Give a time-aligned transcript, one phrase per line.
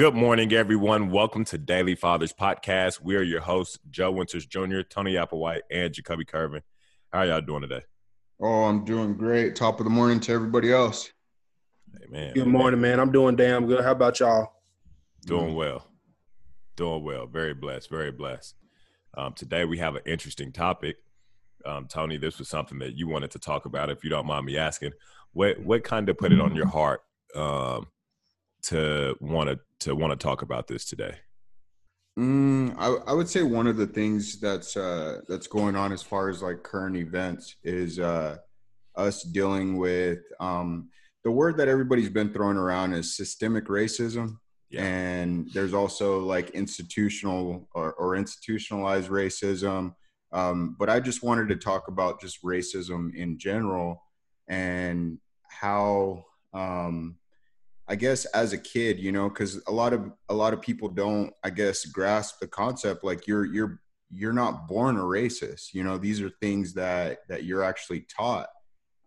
[0.00, 1.10] Good morning, everyone.
[1.10, 3.02] Welcome to Daily Fathers Podcast.
[3.02, 6.62] We are your hosts, Joe Winters Jr., Tony Applewhite, and Jacoby Curvin.
[7.12, 7.82] How are y'all doing today?
[8.40, 9.56] Oh, I'm doing great.
[9.56, 11.12] Top of the morning to everybody else.
[11.92, 12.32] Hey, man.
[12.32, 12.98] Good morning, man.
[12.98, 13.84] I'm doing damn good.
[13.84, 14.54] How about y'all?
[15.26, 15.86] Doing well.
[16.76, 17.26] Doing well.
[17.26, 17.90] Very blessed.
[17.90, 18.54] Very blessed.
[19.18, 20.96] Um, today we have an interesting topic.
[21.66, 23.90] Um, Tony, this was something that you wanted to talk about.
[23.90, 24.92] If you don't mind me asking,
[25.34, 27.02] what what kind of put it on your heart
[27.36, 27.86] um,
[28.62, 31.16] to want to to want to talk about this today?
[32.18, 36.02] Mm, I, I, would say one of the things that's uh, that's going on as
[36.02, 38.36] far as like current events is uh,
[38.96, 40.90] us dealing with um,
[41.24, 44.36] the word that everybody's been throwing around is systemic racism,
[44.70, 44.84] yeah.
[44.84, 49.94] and there's also like institutional or, or institutionalized racism.
[50.32, 54.02] Um, but I just wanted to talk about just racism in general
[54.48, 55.18] and
[55.48, 57.16] how um,
[57.90, 60.88] I guess as a kid, you know, because a lot of a lot of people
[60.88, 63.02] don't, I guess, grasp the concept.
[63.02, 63.80] Like you're you're
[64.12, 65.74] you're not born a racist.
[65.74, 68.48] You know, these are things that that you're actually taught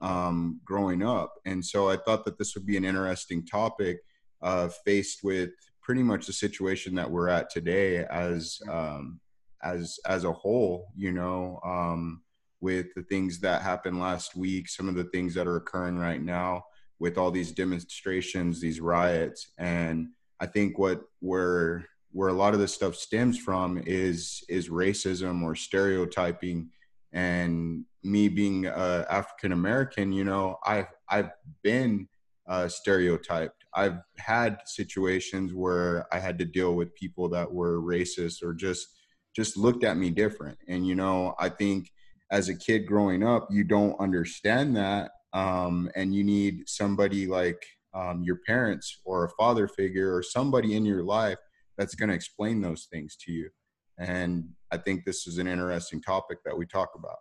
[0.02, 1.34] um, growing up.
[1.46, 4.02] And so I thought that this would be an interesting topic,
[4.42, 9.22] uh, faced with pretty much the situation that we're at today as um,
[9.64, 10.90] as as a whole.
[10.98, 12.22] You know, um,
[12.60, 16.22] with the things that happened last week, some of the things that are occurring right
[16.22, 16.66] now
[17.04, 20.08] with all these demonstrations, these riots, and
[20.40, 25.44] I think what where where a lot of this stuff stems from is is racism
[25.44, 26.70] or stereotyping.
[27.12, 31.32] And me being African American, you know, I've I've
[31.62, 32.08] been
[32.48, 33.66] uh, stereotyped.
[33.74, 38.88] I've had situations where I had to deal with people that were racist or just
[39.36, 40.58] just looked at me different.
[40.70, 41.92] And you know, I think
[42.32, 47.66] as a kid growing up, you don't understand that um, and you need somebody like
[47.94, 51.38] um, your parents or a father figure or somebody in your life
[51.78, 53.50] that's going to explain those things to you.
[53.98, 57.18] And i think this is an interesting topic that we talk about.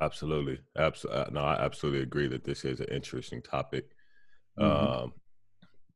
[0.00, 0.60] Absolutely.
[0.76, 3.86] Absolutely uh, no i absolutely agree that this is an interesting topic.
[4.58, 5.04] Mm-hmm.
[5.04, 5.12] um,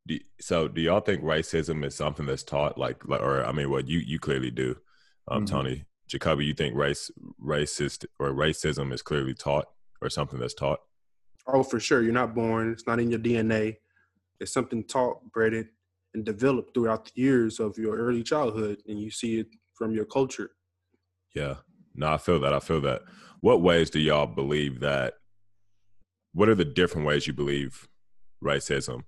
[0.07, 3.89] do, so do y'all think racism is something that's taught like, or i mean what
[3.89, 4.77] you you clearly do
[5.29, 5.57] um, mm-hmm.
[5.57, 5.85] tony.
[6.09, 7.11] Jacoby you think race
[7.45, 9.67] racist or racism is clearly taught
[10.01, 10.81] or something that's taught?
[11.47, 12.03] Oh, for sure.
[12.03, 12.73] You're not born.
[12.73, 13.77] It's not in your DNA.
[14.41, 15.69] It's something taught, bred,
[16.15, 20.05] and developed throughout the years of your early childhood, and you see it from your
[20.05, 20.51] culture.
[21.34, 21.57] Yeah.
[21.95, 22.53] No, I feel that.
[22.53, 23.03] I feel that.
[23.41, 25.15] What ways do y'all believe that?
[26.33, 27.89] What are the different ways you believe
[28.45, 29.05] racism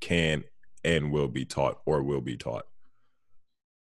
[0.00, 0.44] can
[0.84, 2.64] and will be taught or will be taught?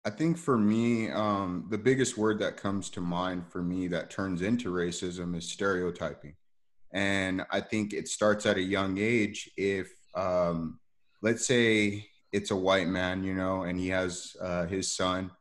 [0.04, 4.08] I think for me, um, the biggest word that comes to mind for me that
[4.08, 6.36] turns into racism is stereotyping.
[6.92, 9.50] And I think it starts at a young age.
[9.58, 10.80] If, um,
[11.20, 15.32] let's say, it's a white man, you know, and he has uh, his son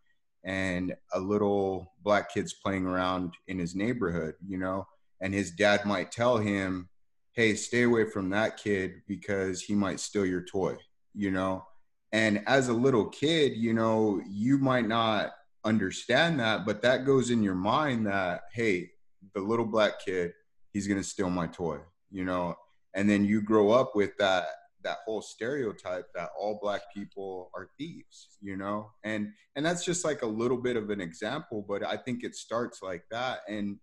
[0.43, 4.85] and a little black kid's playing around in his neighborhood, you know,
[5.21, 6.89] and his dad might tell him,
[7.33, 10.75] hey, stay away from that kid because he might steal your toy,
[11.13, 11.63] you know
[12.11, 15.31] and as a little kid, you know, you might not
[15.63, 18.89] understand that, but that goes in your mind that, hey,
[19.35, 20.33] the little black kid,
[20.71, 22.55] he's to steal my toy, you know,
[22.95, 24.45] and then you grow up with that
[24.81, 28.89] that whole stereotype that all black people are thieves you know?
[29.03, 32.33] And and that's just like a little bit of an example but i think it
[32.33, 33.77] starts like that and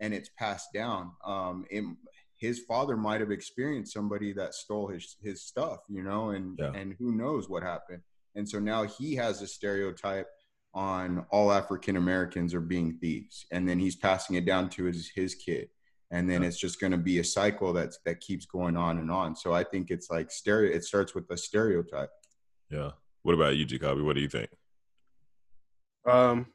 [0.00, 1.12] and it's passed down.
[1.24, 1.84] Um it,
[2.38, 6.72] his father might have experienced somebody that stole his his stuff, you know, and yeah.
[6.74, 8.02] and who knows what happened.
[8.34, 10.28] And so now he has a stereotype
[10.74, 15.10] on all African Americans are being thieves, and then he's passing it down to his
[15.14, 15.68] his kid,
[16.10, 16.48] and then yeah.
[16.48, 19.34] it's just going to be a cycle that's that keeps going on and on.
[19.34, 20.72] So I think it's like stereo.
[20.74, 22.10] It starts with a stereotype.
[22.70, 22.92] Yeah.
[23.22, 24.02] What about you, Jacoby?
[24.02, 24.50] What do you think?
[26.08, 26.46] Um,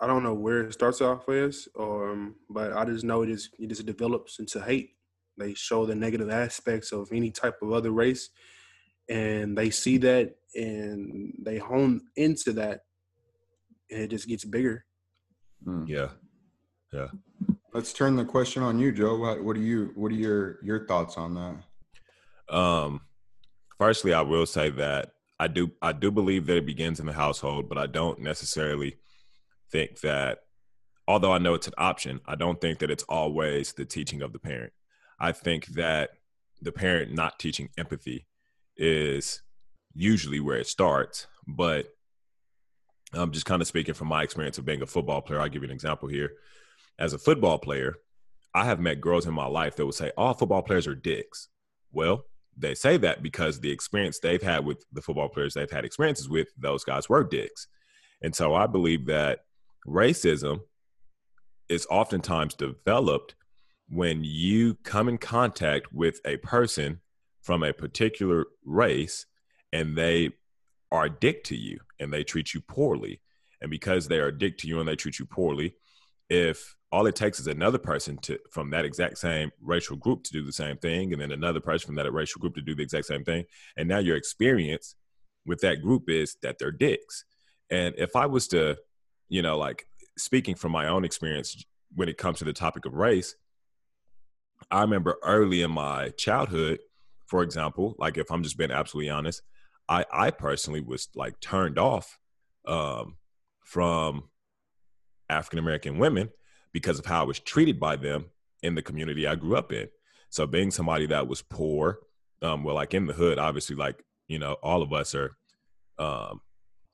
[0.00, 3.50] I don't know where it starts off as, um, but I just know it just
[3.58, 4.92] it just develops into hate.
[5.40, 8.30] They show the negative aspects of any type of other race,
[9.08, 12.80] and they see that and they hone into that,
[13.90, 14.84] and it just gets bigger.
[15.66, 15.88] Mm.
[15.88, 16.08] Yeah,
[16.92, 17.08] yeah.
[17.72, 19.16] Let's turn the question on you, Joe.
[19.16, 19.92] What, what are you?
[19.94, 22.54] What are your your thoughts on that?
[22.54, 23.02] Um,
[23.78, 27.12] firstly, I will say that I do I do believe that it begins in the
[27.12, 28.96] household, but I don't necessarily
[29.70, 30.40] think that
[31.06, 34.32] although I know it's an option, I don't think that it's always the teaching of
[34.32, 34.72] the parent.
[35.20, 36.10] I think that
[36.62, 38.26] the parent not teaching empathy
[38.76, 39.42] is
[39.94, 41.26] usually where it starts.
[41.46, 41.86] But
[43.12, 45.40] I'm just kind of speaking from my experience of being a football player.
[45.40, 46.32] I'll give you an example here.
[46.98, 47.96] As a football player,
[48.54, 51.48] I have met girls in my life that would say, all football players are dicks.
[51.92, 52.24] Well,
[52.56, 56.28] they say that because the experience they've had with the football players they've had experiences
[56.28, 57.68] with, those guys were dicks.
[58.22, 59.40] And so I believe that
[59.86, 60.60] racism
[61.68, 63.34] is oftentimes developed
[63.90, 67.00] when you come in contact with a person
[67.42, 69.26] from a particular race
[69.72, 70.30] and they
[70.92, 73.20] are a dick to you and they treat you poorly.
[73.60, 75.74] And because they are a dick to you and they treat you poorly,
[76.28, 80.32] if all it takes is another person to from that exact same racial group to
[80.32, 82.82] do the same thing, and then another person from that racial group to do the
[82.82, 83.44] exact same thing,
[83.76, 84.94] and now your experience
[85.46, 87.24] with that group is that they're dicks.
[87.70, 88.76] And if I was to,
[89.28, 89.86] you know, like
[90.18, 91.64] speaking from my own experience
[91.94, 93.34] when it comes to the topic of race,
[94.70, 96.80] I remember early in my childhood,
[97.26, 99.42] for example, like if I'm just being absolutely honest,
[99.88, 102.18] I I personally was like turned off
[102.66, 103.16] um,
[103.64, 104.28] from
[105.28, 106.30] African American women
[106.72, 108.26] because of how I was treated by them
[108.62, 109.88] in the community I grew up in.
[110.28, 111.98] So being somebody that was poor,
[112.42, 115.36] um, well, like in the hood, obviously, like you know, all of us are,
[115.98, 116.40] um,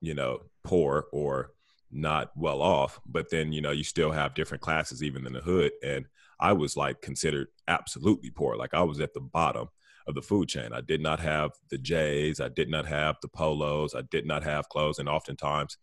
[0.01, 1.53] you know, poor or
[1.91, 2.99] not well off.
[3.07, 6.07] But then you know, you still have different classes even in the hood, and
[6.41, 8.57] I was like considered absolutely poor.
[8.57, 9.69] Like I was at the bottom
[10.07, 10.73] of the food chain.
[10.73, 14.45] I did not have the J's, I did not have the polos, I did not
[14.45, 15.79] have clothes, and oftentimes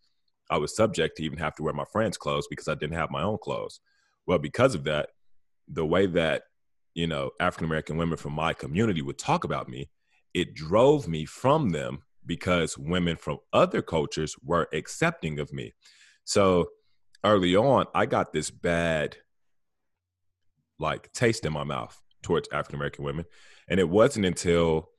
[0.50, 3.10] I was subject to even have to wear my friends' clothes because I didn't have
[3.10, 3.80] my own clothes.
[4.26, 5.10] Well, because of that,
[5.68, 6.44] the way that
[6.94, 9.90] you know African American women from my community would talk about me,
[10.32, 15.74] it drove me from them because women from other cultures were accepting of me.
[16.24, 16.68] So
[17.22, 19.16] early on, I got this bad
[20.78, 23.24] like taste in my mouth towards African American women,
[23.68, 24.90] and it wasn't until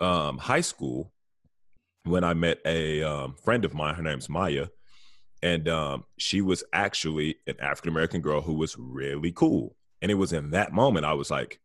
[0.00, 1.12] um, high school
[2.04, 3.94] when I met a um, friend of mine.
[3.94, 4.68] Her name's Maya,
[5.42, 9.76] and um, she was actually an African American girl who was really cool.
[10.02, 11.58] And it was in that moment I was like,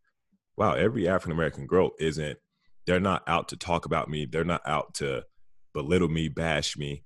[0.58, 2.38] wow, every African American girl isn't.
[2.86, 4.26] They're not out to talk about me.
[4.26, 5.24] They're not out to
[5.74, 7.04] belittle me, bash me.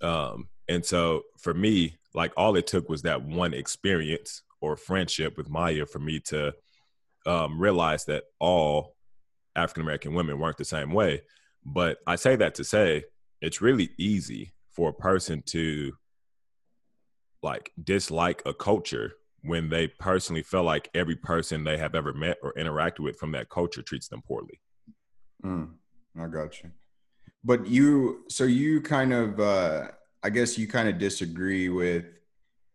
[0.00, 5.36] Um, and so for me, like all it took was that one experience or friendship
[5.36, 6.54] with Maya for me to
[7.26, 8.94] um, realize that all
[9.56, 11.22] African American women weren't the same way.
[11.64, 13.04] But I say that to say
[13.40, 15.92] it's really easy for a person to
[17.42, 19.12] like dislike a culture
[19.42, 23.32] when they personally feel like every person they have ever met or interacted with from
[23.32, 24.58] that culture treats them poorly.
[25.44, 25.74] Mm,
[26.18, 26.70] I got you.
[27.44, 29.88] But you, so you kind of, uh,
[30.22, 32.06] I guess you kind of disagree with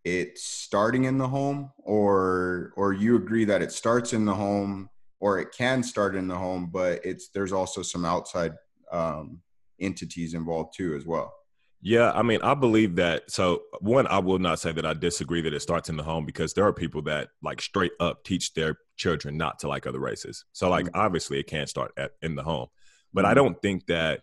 [0.04, 4.90] it starting in the home, or or you agree that it starts in the home,
[5.20, 8.54] or it can start in the home, but it's there's also some outside
[8.92, 9.42] um,
[9.80, 11.34] entities involved too as well.
[11.82, 13.32] Yeah, I mean, I believe that.
[13.32, 16.26] So, one, I will not say that I disagree that it starts in the home
[16.26, 20.00] because there are people that like straight up teach their children not to like other
[20.00, 20.44] races.
[20.52, 21.00] So, like, mm-hmm.
[21.00, 22.68] obviously, it can't start at in the home,
[23.14, 23.32] but mm-hmm.
[23.32, 24.22] I don't think that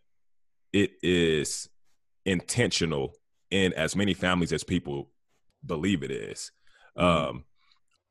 [0.75, 1.69] it is
[2.27, 3.15] intentional
[3.51, 5.09] in as many families as people
[5.67, 6.53] believe it is.
[6.99, 7.29] Mm-hmm.
[7.29, 7.45] Um,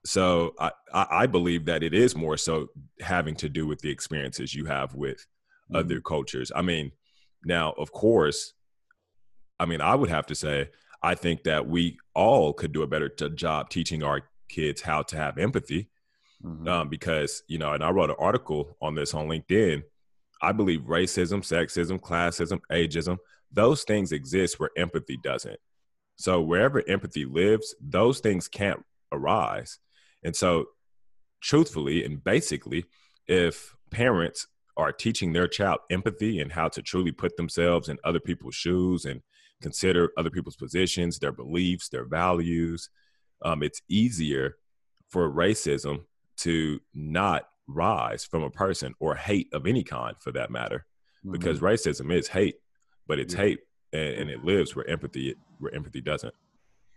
[0.06, 2.68] so I, I believe that it is more so
[3.02, 5.78] having to do with the experiences you have with mm-hmm.
[5.78, 6.52] other cultures.
[6.56, 6.92] I mean,
[7.44, 8.54] now of course,
[9.60, 10.70] I mean I would have to say
[11.02, 15.02] I think that we all could do a better t- job teaching our kids how
[15.04, 15.90] to have empathy,
[16.44, 16.68] mm-hmm.
[16.68, 19.84] um, because you know, and I wrote an article on this on LinkedIn.
[20.42, 23.18] I believe racism, sexism, classism, ageism,
[23.52, 25.60] those things exist where empathy doesn't.
[26.16, 29.80] So wherever empathy lives, those things can't arise.
[30.24, 30.66] And so,
[31.42, 32.86] truthfully and basically,
[33.28, 38.20] if parents are teaching their child empathy and how to truly put themselves in other
[38.20, 39.22] people's shoes and
[39.62, 42.90] consider other people's positions, their beliefs, their values,
[43.44, 44.58] um, it's easier
[45.10, 46.04] for racism
[46.38, 50.86] to not rise from a person or hate of any kind for that matter
[51.20, 51.32] mm-hmm.
[51.32, 52.56] because racism is hate
[53.08, 53.42] but it's yeah.
[53.42, 53.60] hate
[53.96, 56.34] and, and, it lives where empathy where empathy doesn't.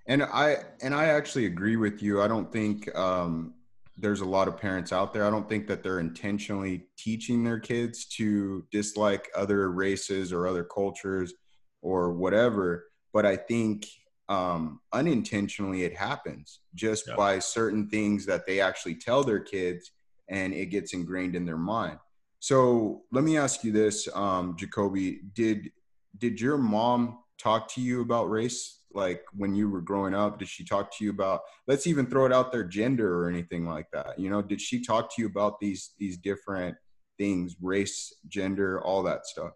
[0.07, 2.23] And I and I actually agree with you.
[2.23, 3.55] I don't think um,
[3.97, 5.27] there's a lot of parents out there.
[5.27, 10.65] I don't think that they're intentionally teaching their kids to dislike other races or other
[10.65, 11.35] cultures
[11.83, 12.87] or whatever.
[13.13, 13.87] But I think
[14.29, 17.17] um, unintentionally it happens just yeah.
[17.17, 19.91] by certain things that they actually tell their kids
[20.29, 21.99] and it gets ingrained in their mind.
[22.41, 25.71] So let me ask you this, um, Jacoby, did
[26.17, 30.49] did your mom talk to you about race like when you were growing up did
[30.49, 33.87] she talk to you about let's even throw it out there gender or anything like
[33.93, 36.75] that you know did she talk to you about these these different
[37.19, 39.53] things race gender all that stuff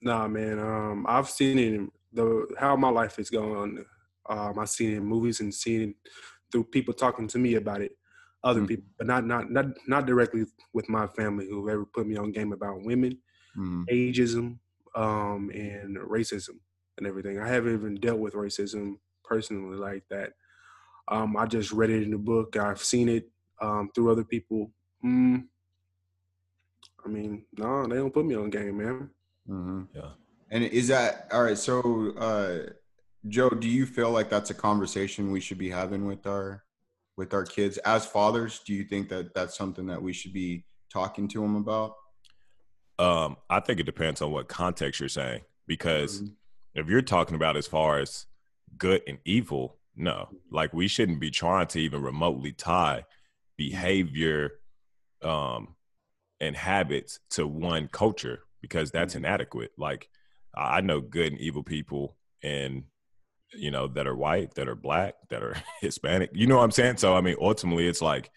[0.00, 3.84] nah man um i've seen it in the how my life is going
[4.28, 5.94] um i've seen it in movies and seen it
[6.52, 7.92] through people talking to me about it
[8.42, 8.68] other Mhm.
[8.68, 12.32] people, but not not not not directly with my family who ever put me on
[12.32, 13.18] game about women,
[13.54, 13.84] Mhm.
[13.90, 14.58] ageism,
[14.94, 16.58] um, and racism
[16.98, 17.38] and everything.
[17.38, 18.94] I haven't even dealt with racism
[19.24, 20.32] personally like that.
[21.08, 22.56] Um, I just read it in the book.
[22.56, 23.28] I've seen it
[23.60, 24.70] um, through other people.
[25.04, 25.44] Mm,
[27.04, 29.10] I mean, no, they don't put me on game, man.
[29.48, 29.88] Mhm.
[29.94, 30.10] Yeah.
[30.50, 31.58] And is that all right?
[31.58, 32.70] So, uh,
[33.28, 36.64] Joe, do you feel like that's a conversation we should be having with our
[37.16, 38.60] with our kids as fathers?
[38.64, 41.94] Do you think that that's something that we should be talking to them about?
[43.00, 46.36] Um, I think it depends on what context you're saying because Mhm.
[46.74, 48.26] if you're talking about as far as
[48.76, 53.04] good and evil, no, like we shouldn't be trying to even remotely tie
[53.56, 54.60] behavior
[55.22, 55.76] um,
[56.40, 59.18] and habits to one culture because that's Mhm.
[59.18, 59.72] inadequate.
[59.78, 60.08] Like
[60.54, 62.84] I I know good and evil people and
[63.52, 66.30] you know that are white, that are black, that are Hispanic.
[66.34, 66.98] You know what I'm saying?
[66.98, 68.30] So I mean, ultimately, it's like,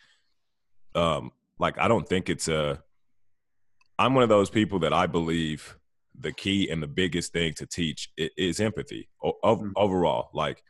[0.96, 2.82] um, like I don't think it's a.
[4.00, 5.78] I'm one of those people that I believe
[6.18, 9.72] the key and the biggest thing to teach is empathy Mhm.
[9.76, 10.30] overall.
[10.34, 10.64] Like,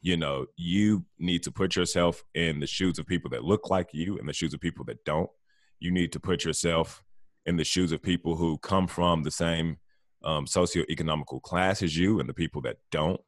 [0.00, 3.94] you know, you need to put yourself in the shoes of people that look like
[3.94, 5.30] you and the shoes of people that don't.
[5.78, 7.02] You need to put yourself
[7.46, 9.78] in the shoes of people who come from the same
[10.24, 13.20] um, socioeconomical class as you and the people that don't.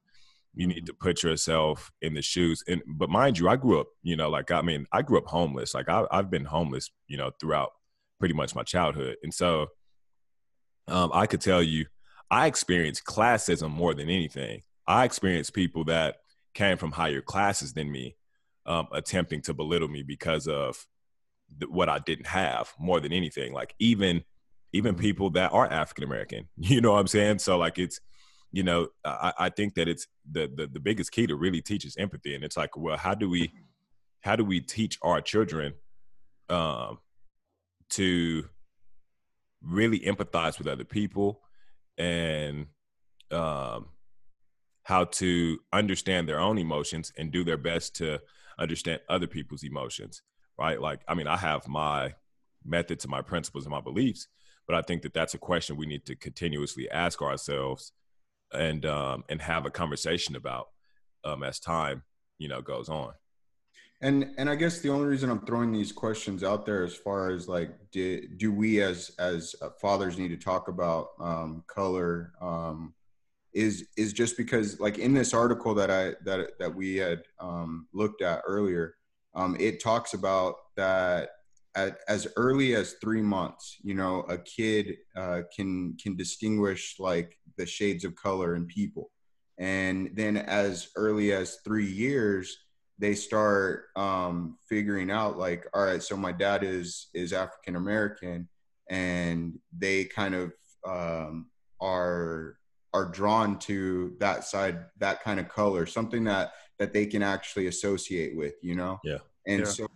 [0.54, 2.62] You need to put yourself in the shoes.
[2.68, 5.26] And but mind you, I grew up, you know, like I mean, I grew up
[5.26, 5.74] homeless.
[5.74, 7.72] Like I, I've been homeless, you know, throughout
[8.18, 9.68] pretty much my childhood, and so
[10.88, 11.86] um, I could tell you,
[12.30, 14.62] I experienced classism more than anything.
[14.86, 16.16] I experienced people that
[16.54, 18.16] came from higher classes than me,
[18.66, 20.86] um, attempting to belittle me because of
[21.58, 23.52] th- what I didn't have more than anything.
[23.52, 24.24] Like even
[24.72, 27.38] even people that are African American, you know what I'm saying?
[27.38, 28.00] So like it's
[28.52, 31.84] you know I, I think that it's the, the the biggest key to really teach
[31.84, 33.52] is empathy, and it's like well how do we
[34.20, 35.74] how do we teach our children
[36.48, 36.98] um,
[37.94, 38.44] to
[39.62, 41.40] really empathize with other people
[41.96, 42.66] and
[43.30, 43.86] um,
[44.82, 48.20] how to understand their own emotions and do their best to
[48.58, 50.22] understand other people's emotions
[50.58, 50.80] right?
[50.80, 52.14] Like i mean i have my
[52.64, 54.28] methods and my principles and my beliefs
[54.66, 57.92] but i think that that's a question we need to continuously ask ourselves
[58.52, 60.68] and um, and have a conversation about
[61.24, 62.02] um, as time
[62.38, 63.12] you know goes on
[64.00, 67.30] And and I guess the only reason I'm throwing these questions out there, as far
[67.30, 72.32] as like, do, do we as as uh, fathers need to talk about um, color,
[72.40, 72.94] um,
[73.54, 77.86] is is just because like in this article that I that that we had um,
[77.94, 78.96] looked at earlier,
[79.34, 81.30] um, it talks about that
[81.74, 87.38] at, as early as three months, you know, a kid uh, can can distinguish like
[87.56, 89.12] the shades of color in people,
[89.56, 92.58] and then as early as three years
[92.98, 98.48] they start um, figuring out like all right so my dad is is african american
[98.90, 100.52] and they kind of
[100.86, 101.46] um,
[101.80, 102.56] are
[102.92, 107.66] are drawn to that side that kind of color something that that they can actually
[107.66, 109.18] associate with you know Yeah.
[109.46, 109.64] and Yeah.
[109.66, 109.86] so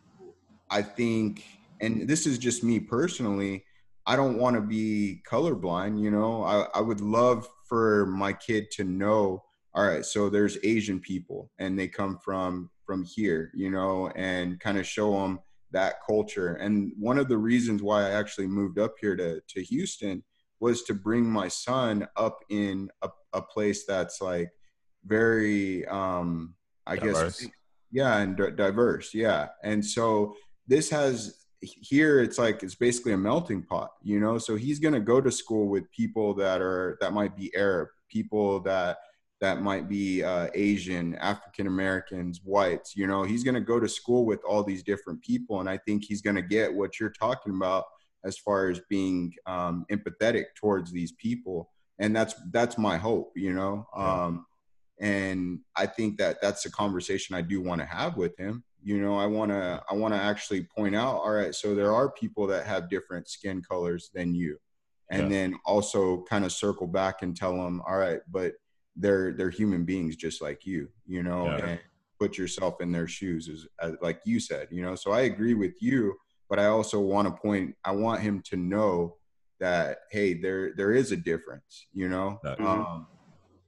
[0.70, 1.44] i think
[1.80, 3.64] and this is just me personally
[4.06, 8.70] i don't want to be colorblind you know I, I would love for my kid
[8.72, 13.70] to know all right so there's asian people and they come from from here you
[13.70, 15.38] know and kind of show them
[15.70, 16.54] that culture.
[16.54, 20.24] And one of the reasons why i actually moved up here to to houston
[20.60, 24.50] was to bring my son up in a, a place that's like
[25.04, 26.54] very um
[26.86, 27.40] i Diverse.
[27.42, 27.50] guess
[27.92, 29.48] yeah and di- diverse yeah.
[29.62, 30.34] And so
[30.66, 34.38] this has here it's like it's basically a melting pot you know?
[34.38, 37.88] So he's going to go to school with people that are that might be arab
[38.08, 38.98] people that
[39.40, 43.88] that might be uh, asian african americans whites you know he's going to go to
[43.88, 47.10] school with all these different people and i think he's going to get what you're
[47.10, 47.84] talking about
[48.24, 53.52] as far as being um, empathetic towards these people and that's that's my hope you
[53.52, 53.86] know?
[53.94, 54.44] Um,
[55.00, 59.00] and i think that that's a conversation i do want to have with him you
[59.00, 59.16] know?
[59.18, 62.46] I want to i want to actually point out all right so there are people
[62.48, 64.58] that have different skin colors than you
[65.10, 65.28] and Yeah.
[65.28, 68.54] then also kind of circle back and tell them all right but
[68.98, 71.64] they're they're human beings just like you you know Yeah.
[71.66, 71.80] and
[72.20, 75.54] put yourself in their shoes as, as like you said you know so i agree
[75.54, 76.14] with you
[76.50, 79.16] but i also want to point i want him to know
[79.60, 82.58] that hey there there is a difference you know Right.
[82.58, 82.66] Mhm.
[82.66, 83.06] um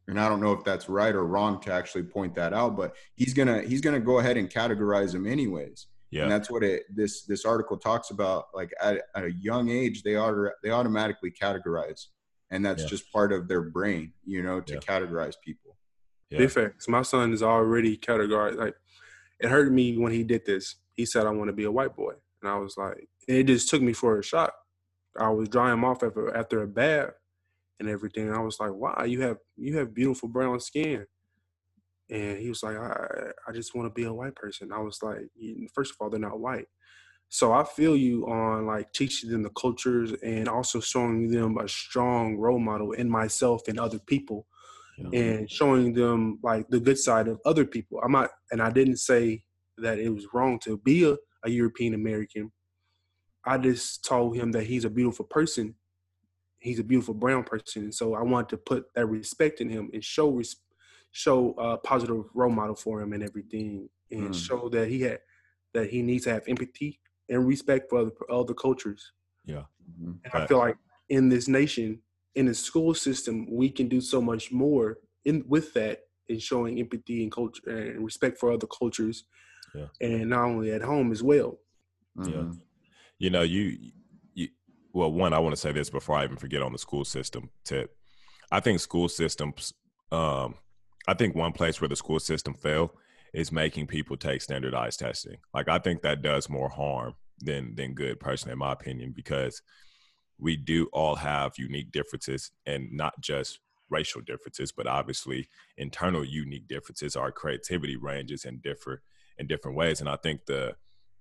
[0.08, 2.96] and i don't know if that's right or wrong to actually point that out but
[3.14, 6.82] he's gonna he's gonna go ahead and categorize them anyways yeah and that's what it
[6.92, 11.30] this this article talks about like at, at a young age they are they automatically
[11.30, 12.06] categorize
[12.50, 12.88] and that's Yeah.
[12.88, 14.80] just part of their brain you know to Yeah.
[14.80, 15.76] categorize people
[16.30, 16.88] yeah Big facts.
[16.88, 18.56] My son is already categorized.
[18.56, 18.76] Like
[19.40, 20.76] it hurt me when he did this.
[20.94, 23.44] He said, "I want to be a white boy," and I was like, and it
[23.46, 24.54] just took me for a shock.
[25.18, 27.14] I was drying him off after after a bath
[27.80, 28.30] and everything.
[28.32, 31.06] I was like, "Wow, you have you have beautiful brown skin."
[32.10, 35.02] And he was like, "I I just want to be a white person." I was
[35.02, 35.26] like,
[35.74, 36.68] first of all, they're not white."
[37.32, 41.68] So I feel you on like teaching them the cultures and also showing them a
[41.68, 44.48] strong role model in myself and other people
[44.98, 45.20] yeah.
[45.20, 48.00] and showing them like the good side of other people.
[48.02, 49.44] I'm not, and I didn't say
[49.78, 52.50] that it was wrong to be a, a European American.
[53.44, 55.76] I just told him that he's a beautiful person.
[56.58, 57.84] He's a beautiful brown person.
[57.84, 60.42] And So I wanted to put that respect in him and show,
[61.12, 64.34] show a positive role model for him and everything and mm.
[64.34, 65.20] show that he had,
[65.74, 66.99] that he needs to have empathy
[67.30, 69.12] and respect for other, other cultures.
[69.46, 69.62] Yeah.
[69.90, 70.12] Mm-hmm.
[70.24, 70.76] And I feel like
[71.08, 72.00] in this nation,
[72.34, 76.78] in the school system, we can do so much more in with that in showing
[76.78, 79.24] empathy and culture and respect for other cultures.
[79.74, 79.86] Yeah.
[80.00, 81.58] And not only at home as well.
[82.18, 82.30] Mm-hmm.
[82.30, 82.56] Yeah.
[83.18, 83.78] You know, you
[84.34, 84.48] you
[84.92, 87.50] well, one, I want to say this before I even forget on the school system
[87.64, 87.96] tip.
[88.50, 89.72] I think school systems
[90.10, 90.56] um
[91.06, 92.90] I think one place where the school system failed
[93.32, 95.36] is making people take standardized testing.
[95.54, 99.62] Like I think that does more harm than than good, personally, in my opinion, because
[100.38, 103.60] we do all have unique differences and not just
[103.90, 107.16] racial differences, but obviously internal unique differences.
[107.16, 109.00] Our creativity ranges in different
[109.38, 110.00] in different ways.
[110.00, 110.76] And I think the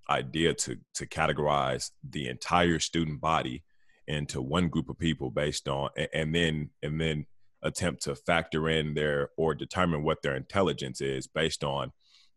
[0.09, 3.63] idea to to categorize the entire student body
[4.07, 7.25] into one group of people based on and then and then
[7.61, 11.91] attempt to factor in their or determine what their intelligence is based on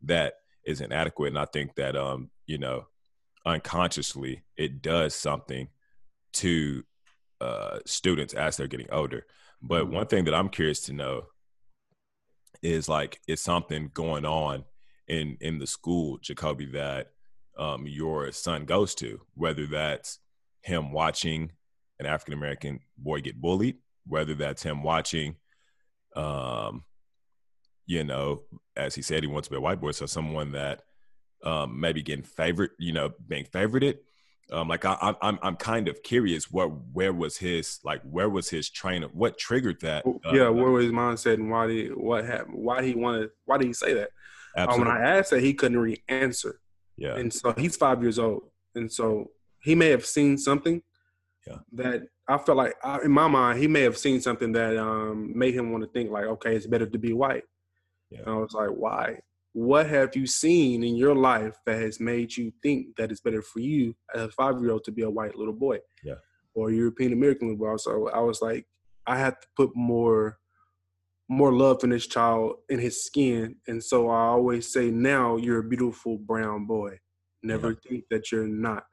[0.05, 1.29] that is inadequate.
[1.29, 2.87] And I think that um, you know,
[3.45, 5.69] unconsciously it does something
[6.35, 6.85] to
[7.41, 9.27] uh, students as they're getting older.
[9.61, 9.95] But mm-hmm.
[9.95, 11.27] one thing that I'm curious to know
[12.63, 14.65] is like is something going on
[15.09, 17.09] in in the school, Jacoby, that
[17.59, 20.19] um, your son goes to, whether that's
[20.63, 21.53] him watching
[21.99, 25.37] an African American boy get bullied, whether that's him watching
[26.17, 26.85] um,
[27.87, 28.43] you know,
[28.77, 29.93] as he said, he wants to be a white boy.
[29.93, 30.83] So someone that
[31.45, 33.99] um, maybe getting favored, you know, being favorited.
[34.51, 36.51] Um, like I, am I'm, I'm kind of curious.
[36.51, 38.03] What, where was his like?
[38.03, 39.09] Where was his trainer?
[39.09, 40.05] What triggered that?
[40.07, 42.57] Uh, yeah, where was his mindset and why did what happened?
[42.57, 43.31] Why did he wanted?
[43.45, 44.11] Why did he say that?
[44.57, 46.61] Um, when I asked that, he couldn't really answer.
[46.97, 48.43] Yeah, and so he's five years old,
[48.75, 49.31] and so
[49.63, 50.83] he may have seen something.
[51.47, 51.59] Yeah.
[51.73, 55.37] That I felt like, I, in my mind, he may have seen something that um,
[55.37, 57.45] made him want to think like, okay, it's better to be white.
[58.13, 58.21] Yeah.
[58.21, 59.19] And I was like, why?
[59.55, 63.43] What have you seen in your life that has made you think that it's better
[63.43, 65.79] for you as a five year old to be a white little boy?
[66.03, 66.15] Yeah.
[66.55, 67.77] Or European American little boy.
[67.77, 68.67] So I was like,
[69.07, 70.39] I have to put more
[71.29, 73.57] more love in this child in his skin.
[73.67, 76.99] And so I always say, now you're a beautiful brown boy.
[77.43, 77.89] Never yeah.
[77.89, 78.85] think that you're not.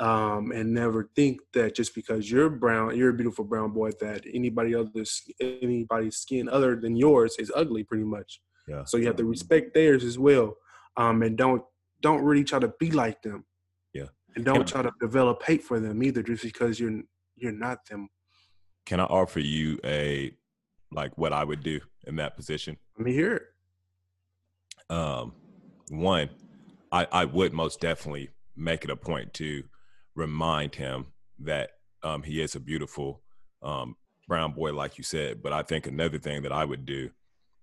[0.00, 4.24] Um, and never think that just because you're brown, you're a beautiful brown boy, that
[4.32, 8.40] anybody other's anybody's skin other than yours is ugly, pretty much.
[8.66, 8.84] Yeah.
[8.84, 10.56] So you have to respect theirs as well,
[10.96, 11.62] um, and don't
[12.00, 13.44] don't really try to be like them.
[13.92, 14.06] Yeah.
[14.34, 17.02] And don't try to develop hate for them either, just because you're
[17.36, 18.08] you're not them.
[18.86, 20.32] Can I offer you a
[20.90, 22.76] like what I would do in that position?
[22.98, 24.92] Let me hear it.
[24.92, 25.34] Um,
[25.88, 26.30] one,
[26.90, 29.64] I I would most definitely make it a point to
[30.14, 31.06] remind him
[31.40, 31.70] that
[32.02, 33.22] um, he is a beautiful
[33.62, 33.96] um,
[34.28, 35.42] brown boy, like you said.
[35.42, 37.10] But I think another thing that I would do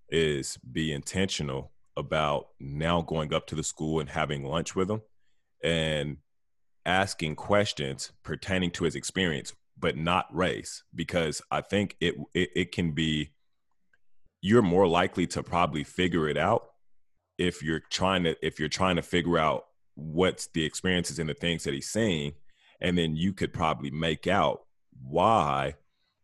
[0.08, 5.02] is be intentional about now going up to the school and having lunch with him
[5.62, 6.18] and
[6.84, 12.72] asking questions pertaining to his experience but not race because i think it, it it,
[12.72, 13.30] can be
[14.40, 16.64] you're more likely to probably figure it out
[17.38, 21.34] if you're trying to if you're trying to figure out what's the experiences and the
[21.34, 22.32] things that he's saying
[22.82, 24.66] and then you could probably make out
[25.02, 25.74] why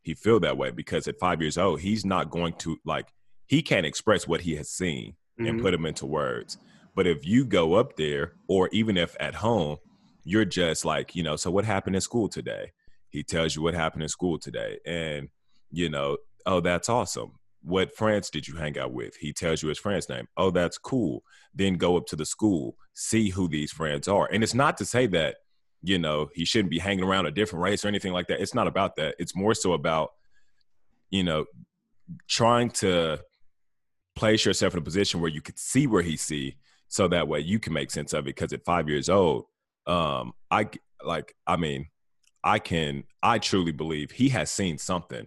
[0.03, 3.09] he feel that way because at five years old he's not going to like
[3.47, 5.49] he can't express what he has seen mm-hmm.
[5.49, 6.59] and put them into words.
[6.95, 9.79] But if you go up there, or even if at home,
[10.25, 12.73] you're just like, you know, so what happened in school today?
[13.09, 14.79] He tells you what happened in school today.
[14.85, 15.29] And,
[15.71, 17.33] you know, oh, that's awesome.
[17.63, 19.17] What friends did you hang out with?
[19.17, 20.27] He tells you his friend's name.
[20.37, 21.23] Oh, that's cool.
[21.55, 24.29] Then go up to the school, see who these friends are.
[24.31, 25.37] And it's not to say that,
[25.83, 28.41] you know, he shouldn't be hanging around a different race or anything like that.
[28.41, 29.15] It's not about that.
[29.19, 30.11] It's more so about,
[31.11, 31.45] you know,
[32.27, 33.21] trying to
[34.17, 36.57] place yourself in a position where you could see where he see
[36.89, 39.45] so that way you can make sense of it because at five years old
[39.87, 40.69] um i
[41.05, 41.87] like i mean
[42.43, 45.27] i can i truly believe he has seen something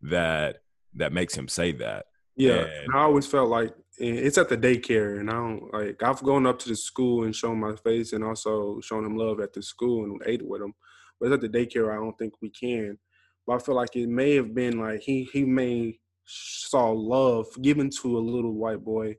[0.00, 0.56] that
[0.94, 5.20] that makes him say that yeah and, i always felt like it's at the daycare,
[5.20, 6.02] and I don't like.
[6.02, 9.40] I've gone up to the school and shown my face, and also shown them love
[9.40, 10.74] at the school and ate with them.
[11.20, 11.92] But it's at the daycare.
[11.92, 12.98] I don't think we can.
[13.46, 17.90] But I feel like it may have been like he he may saw love given
[17.90, 19.16] to a little white boy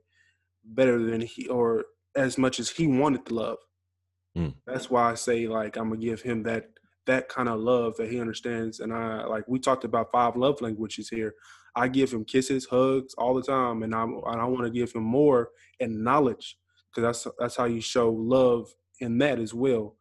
[0.64, 1.84] better than he or
[2.16, 3.58] as much as he wanted the love.
[4.36, 4.54] Mm.
[4.66, 6.66] That's why I say like I'm gonna give him that
[7.06, 8.80] that kind of love that he understands.
[8.80, 11.34] And I like we talked about five love languages here.
[11.76, 14.92] I give him kisses, hugs all the time, and I'm and I want to give
[14.92, 16.56] him more and knowledge
[16.90, 18.68] because that's that's how you show love
[19.00, 19.96] in that as well,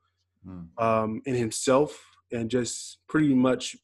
[0.48, 0.68] mm.
[0.78, 2.00] um, in himself
[2.32, 3.76] and just pretty much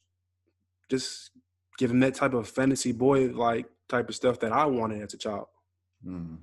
[0.90, 1.30] just
[1.78, 5.14] give him that type of fantasy boy like type of stuff that I wanted as
[5.14, 5.46] a child.
[6.06, 6.38] Mm.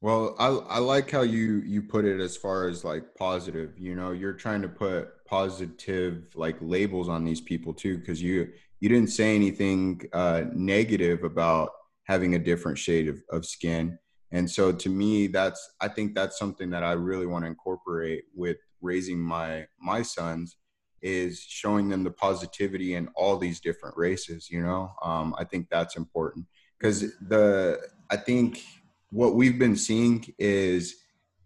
[0.00, 3.76] Well, I I like how you you put it as far as like positive.
[3.78, 8.48] You know, you're trying to put positive like labels on these people too, because you
[8.80, 11.70] you didn't say anything uh, negative about
[12.04, 13.98] having a different shade of, of skin.
[14.30, 18.24] And so to me, that's I think that's something that I really want to incorporate
[18.34, 20.56] with raising my my sons
[21.00, 24.50] is showing them the positivity in all these different races.
[24.50, 26.46] You know, um, I think that's important
[26.78, 28.62] because the I think
[29.10, 30.96] what we've been seeing is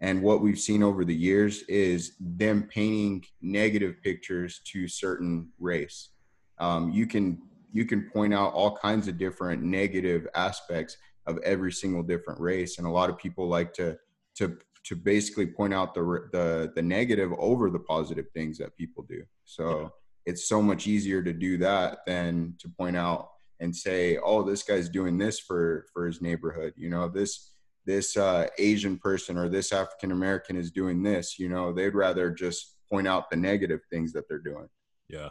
[0.03, 6.11] and what we've seen over the years is them painting negative pictures to certain race.
[6.59, 7.41] Um, you can
[7.73, 12.79] you can point out all kinds of different negative aspects of every single different race.
[12.79, 13.97] And a lot of people like to
[14.37, 19.05] to to basically point out the the the negative over the positive things that people
[19.09, 19.23] do.
[19.45, 19.89] So yeah.
[20.27, 23.29] it's so much easier to do that than to point out
[23.61, 26.73] and say oh this guy's doing this for for his neighborhood.
[26.77, 27.52] You know this
[27.85, 31.39] this uh, Asian person or this African American is doing this.
[31.39, 34.69] You know, they'd rather just point out the negative things that they're doing.
[35.09, 35.31] Yeah.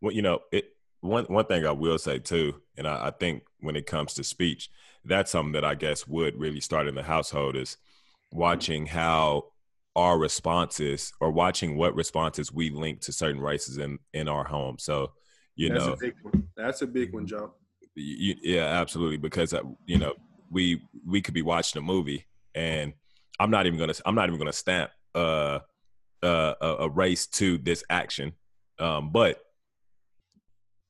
[0.00, 3.42] Well, you know, it one one thing I will say too, and I, I think
[3.60, 4.70] when it comes to speech,
[5.04, 7.76] that's something that I guess would really start in the household is
[8.32, 9.46] watching how
[9.94, 14.76] our responses or watching what responses we link to certain races in in our home.
[14.78, 15.12] So,
[15.56, 16.48] you that's know, a big one.
[16.56, 17.54] that's a big one, Joe.
[17.94, 19.18] You, yeah, absolutely.
[19.18, 20.14] Because uh, you know,
[20.52, 22.92] we we could be watching a movie and
[23.40, 25.60] I'm not even gonna I'm not even gonna stamp uh,
[26.22, 28.34] uh, a, race to this action,
[28.78, 29.40] um, but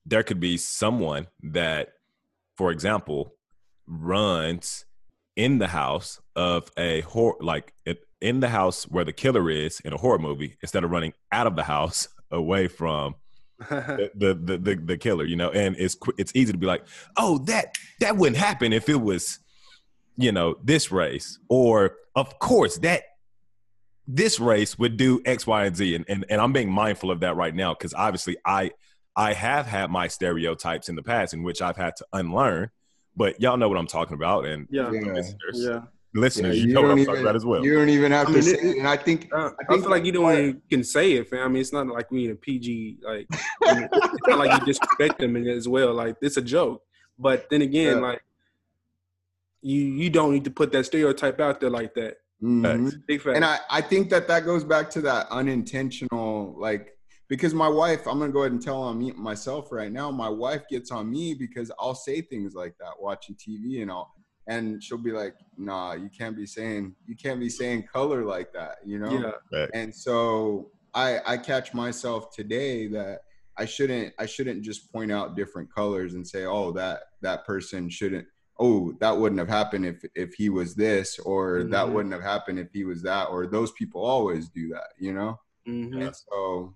[0.05, 1.95] there could be someone that,
[2.57, 3.35] for example,
[3.87, 4.85] runs
[5.37, 7.73] in the house of a horror like
[8.21, 11.47] in the house where the killer is in a horror movie instead of running out
[11.47, 13.15] of the house away from
[13.71, 15.51] the, the, the the killer you know?
[15.51, 16.85] And it's it's easy to be like
[17.17, 19.39] oh that that wouldn't happen if it was
[20.17, 23.03] you know, this race, or of course that
[24.07, 25.95] this race would do X, Y, and Z.
[25.95, 28.71] And and, and I'm being mindful of that right now because obviously I
[29.17, 32.71] I have had my stereotypes in the past in which I've had to unlearn.
[33.15, 35.81] But y'all know what I'm talking about, and yeah, listeners, yeah.
[36.15, 37.63] listeners, yeah, you, you, know what I'm even, talking about as well.
[37.63, 38.79] You don't even have I to say it.
[38.79, 41.29] And I think, uh, I, think I feel like you don't even can say it,
[41.29, 41.41] fam.
[41.41, 43.27] I mean, it's not like we in a PG, like,
[43.61, 45.93] it's not like you disrespect them as well.
[45.93, 46.83] Like, it's a joke.
[47.19, 48.03] But then again, yeah.
[48.03, 48.23] like,
[49.63, 52.19] you you don't need to put that stereotype out there like that.
[52.43, 52.89] Mm-hmm.
[53.07, 53.37] Big fact.
[53.37, 56.97] And I, I think that that goes back to that unintentional, like,
[57.29, 60.11] because my wife, I'm gonna go ahead and tell on me myself right now.
[60.11, 64.13] My wife gets on me because I'll say things like that watching TV and all,
[64.49, 68.53] and she'll be like, "Nah, you can't be saying you can't be saying color like
[68.53, 69.13] that," you know.
[69.13, 69.61] Yeah.
[69.61, 69.71] Right.
[69.73, 73.21] And so I I catch myself today that
[73.57, 77.89] I shouldn't I shouldn't just point out different colors and say, "Oh, that that person
[77.89, 78.27] shouldn't."
[78.63, 81.71] Oh that wouldn't have happened if if he was this or mm-hmm.
[81.71, 85.13] that wouldn't have happened if he was that or those people always do that you
[85.13, 86.01] know mm-hmm.
[86.01, 86.75] and so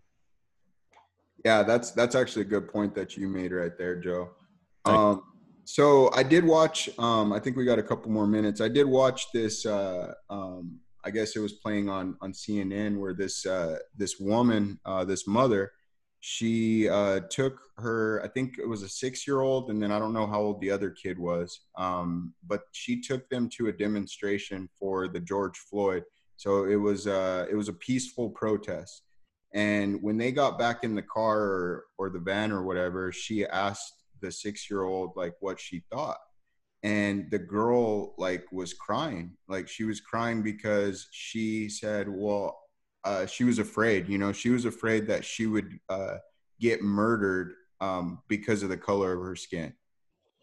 [1.44, 4.30] yeah that's that's actually a good point that you made right there joe
[4.84, 5.22] um
[5.64, 8.86] so i did watch um i think we got a couple more minutes i did
[8.86, 13.78] watch this uh um i guess it was playing on on cnn where this uh
[13.96, 15.70] this woman uh this mother
[16.20, 19.98] she uh, took her i think it was a six year old and then i
[19.98, 23.72] don't know how old the other kid was um, but she took them to a
[23.72, 26.04] demonstration for the george floyd.
[26.36, 29.02] So it was uh, it was a peaceful protest.
[29.54, 33.46] And when they got back in the car or, or the van or whatever she
[33.46, 36.18] asked the six year old like what she thought.
[36.82, 39.32] And the girl like was crying.
[39.48, 42.60] Like she was crying because she said well
[43.06, 44.08] uh, she was afraid.
[44.08, 46.16] You know, she was afraid that she would uh,
[46.60, 49.72] get murdered um, because of the color of her skin.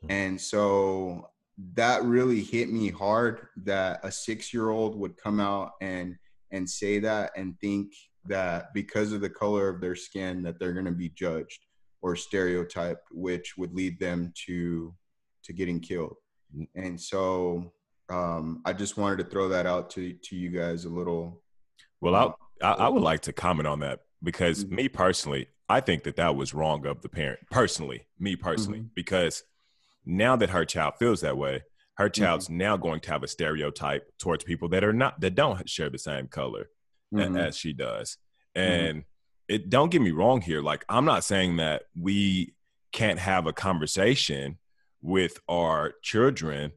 [0.10, 1.30] And so
[1.76, 6.16] that really hit me hard that a six year old would come out and
[6.52, 7.94] and say that and think
[8.26, 11.66] that because of the color of their skin that they're going to be judged
[12.02, 14.94] or stereotyped which would lead them to
[15.44, 16.16] to getting killed.
[16.76, 17.72] And so
[18.10, 21.42] um, I just wanted to throw that out to to you guys a little.
[22.02, 24.72] Well, I I, I would like to comment on that because Mhm.
[24.72, 27.40] me personally, I think that that was wrong of the parent.
[27.50, 28.88] Personally, me personally, Mm-hmm.
[28.96, 29.44] because
[30.06, 31.64] now that her child feels that way,
[31.98, 32.24] her Mm-hmm.
[32.24, 35.90] child's now going to have a stereotype towards people that are not that don't share
[35.90, 36.70] the same color
[37.14, 37.40] Mhm.
[37.40, 38.18] as she does.
[38.56, 39.04] And
[39.48, 40.62] it don't get me wrong here.
[40.62, 42.54] Like I'm not saying that we
[42.92, 44.58] can't have a conversation
[45.02, 46.72] with our children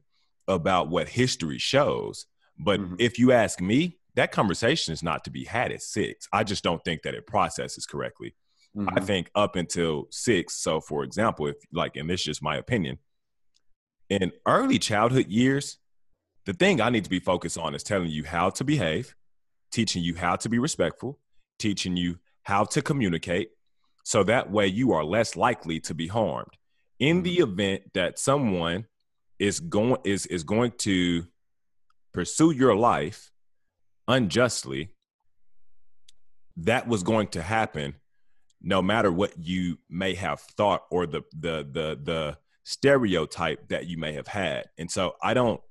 [0.47, 2.25] about what history shows.
[2.57, 2.95] But Mhm.
[2.99, 6.27] if you ask me, that conversation is not to be had at six.
[6.33, 8.35] I just don't think that it processes correctly.
[8.75, 9.05] I Mhm.
[9.05, 10.55] think up until six.
[10.55, 12.97] So, for example, if like, and this is just my opinion,
[14.09, 15.77] in early childhood years,
[16.45, 19.15] the thing I need to be focused on is telling you how to behave,
[19.71, 21.19] teaching you how to be respectful,
[21.59, 23.51] teaching you how to communicate,
[24.03, 26.53] so that way you are less likely to be harmed.
[26.99, 28.87] In the event that someone
[29.37, 31.27] is going is is going to
[32.13, 33.31] pursue your life
[34.07, 34.89] unjustly,
[36.57, 37.95] that was going to happen
[38.61, 43.97] no matter what you may have thought or the the the the stereotype that you
[43.97, 44.65] may have had.
[44.77, 45.61] And so I don't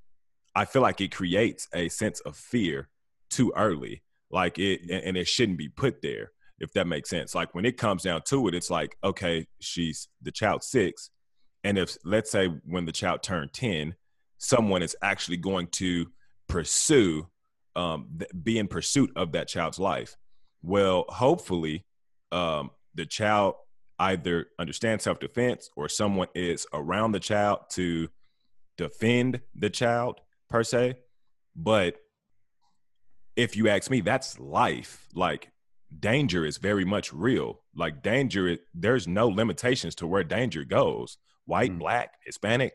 [0.55, 2.88] I feel like it creates a sense of fear
[3.29, 4.03] too early.
[4.31, 7.35] Like it and it shouldn't be put there, if that makes sense.
[7.35, 11.11] Like when it comes down to it, it's like, okay, she's the child six.
[11.64, 13.94] And if let's say when the child turned 10,
[14.38, 16.07] someone is actually going to
[16.49, 17.29] pursue
[17.77, 20.17] um, th- be in pursuit of that child's life.
[20.62, 21.85] Well, hopefully,
[22.33, 23.55] um, the child
[23.99, 28.09] either understands self defense or someone is around the child to
[28.77, 30.97] defend the child per se.
[31.55, 31.97] But
[33.37, 35.07] if you ask me, that's life.
[35.15, 35.51] Like
[36.01, 37.61] danger is very much real.
[37.75, 41.19] Like danger, there's no limitations to where danger goes.
[41.45, 41.79] White, Mm.
[41.79, 42.73] black, Hispanic,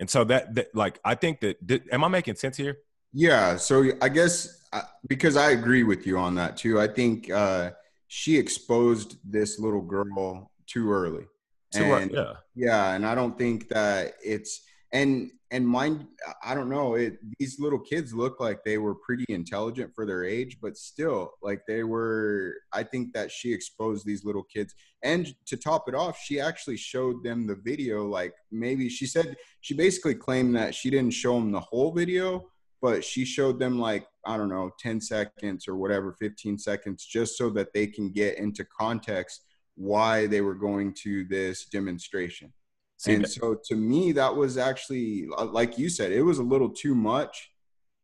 [0.00, 1.64] and so that, that like I think that.
[1.66, 2.78] Did, am I making sense here?
[3.18, 6.78] Yeah, so I guess uh, because I agree with you on that too.
[6.78, 7.70] I think uh,
[8.08, 11.24] she exposed this little girl too early.
[11.72, 12.32] To where- And- yeah.
[12.54, 16.06] Yeah, and I don't think that it's and and mind
[16.44, 17.18] I don't know it.
[17.38, 21.60] These little kids look like they were pretty intelligent for their age, but still, like
[21.66, 22.54] they were.
[22.72, 26.76] I think that she exposed these little kids, and to top it off, she actually
[26.76, 28.06] showed them the video.
[28.06, 32.48] Like maybe she said she basically claimed that she didn't show them the whole video,
[32.82, 37.36] but she showed them like I don't know, ten seconds or whatever, fifteen seconds, just
[37.38, 39.42] so that they can get into context
[39.76, 42.52] why they were going to this demonstration.
[42.98, 46.70] See, and so to me, that was actually like you said, it was a little
[46.70, 47.50] too much.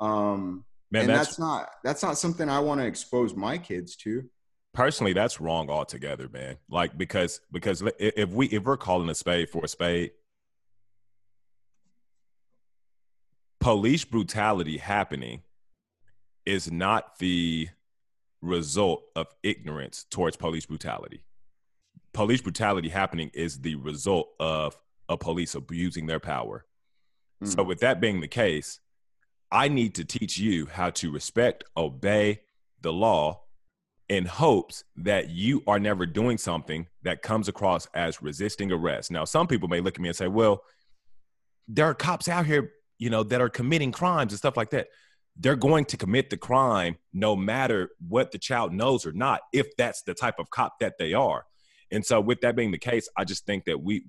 [0.01, 3.97] Um, man, and that's, that's, not that's not something I want to expose my kids
[3.97, 4.25] to.
[4.75, 6.57] personally that's wrong altogether, man.
[6.69, 10.11] Like because because if we if we're calling a spade for a spade,
[13.63, 15.43] police brutality happening
[16.45, 17.69] is not the
[18.41, 21.25] result of ignorance towards police brutality.
[22.13, 24.77] Police brutality happening is the result of
[25.09, 26.67] a police abusing their power.
[27.45, 27.67] So, Mm.
[27.67, 28.81] with that being the case,
[29.51, 32.43] I need to teach you how to respect, obey
[32.81, 33.45] the law
[34.09, 39.11] in hopes that you are never doing something that comes across as resisting arrest.
[39.11, 40.65] Now, some people may look at me and say, well,
[41.69, 44.87] there are cops out here, you know, that are committing crimes and stuff like that.
[45.37, 49.75] They're going to commit the crime no matter what the child knows or not, if
[49.77, 51.45] that's the type of cop that they are.
[51.91, 54.05] And so, with that being the case, I just think that we,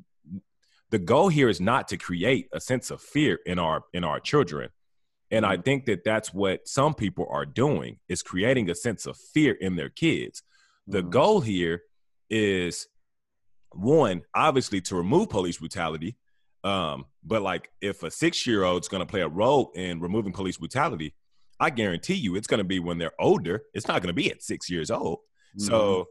[0.92, 4.20] the goal here is not to create a sense of fear in our in our
[4.20, 4.70] children
[5.32, 9.18] and i think that that's what some people are doing is creating a sense of
[9.18, 10.44] fear in their kids
[10.86, 11.10] the Mhm.
[11.10, 11.82] goal here
[12.30, 12.88] is
[13.72, 16.16] one obviously to remove police brutality
[16.64, 20.32] um, but like if a six year old's going to play a role in removing
[20.32, 21.14] police brutality
[21.60, 24.32] i guarantee you it's going to be when they're older it's not going to be
[24.32, 25.20] at six years old
[25.58, 25.68] Mm-hmm.
[25.68, 26.08] so,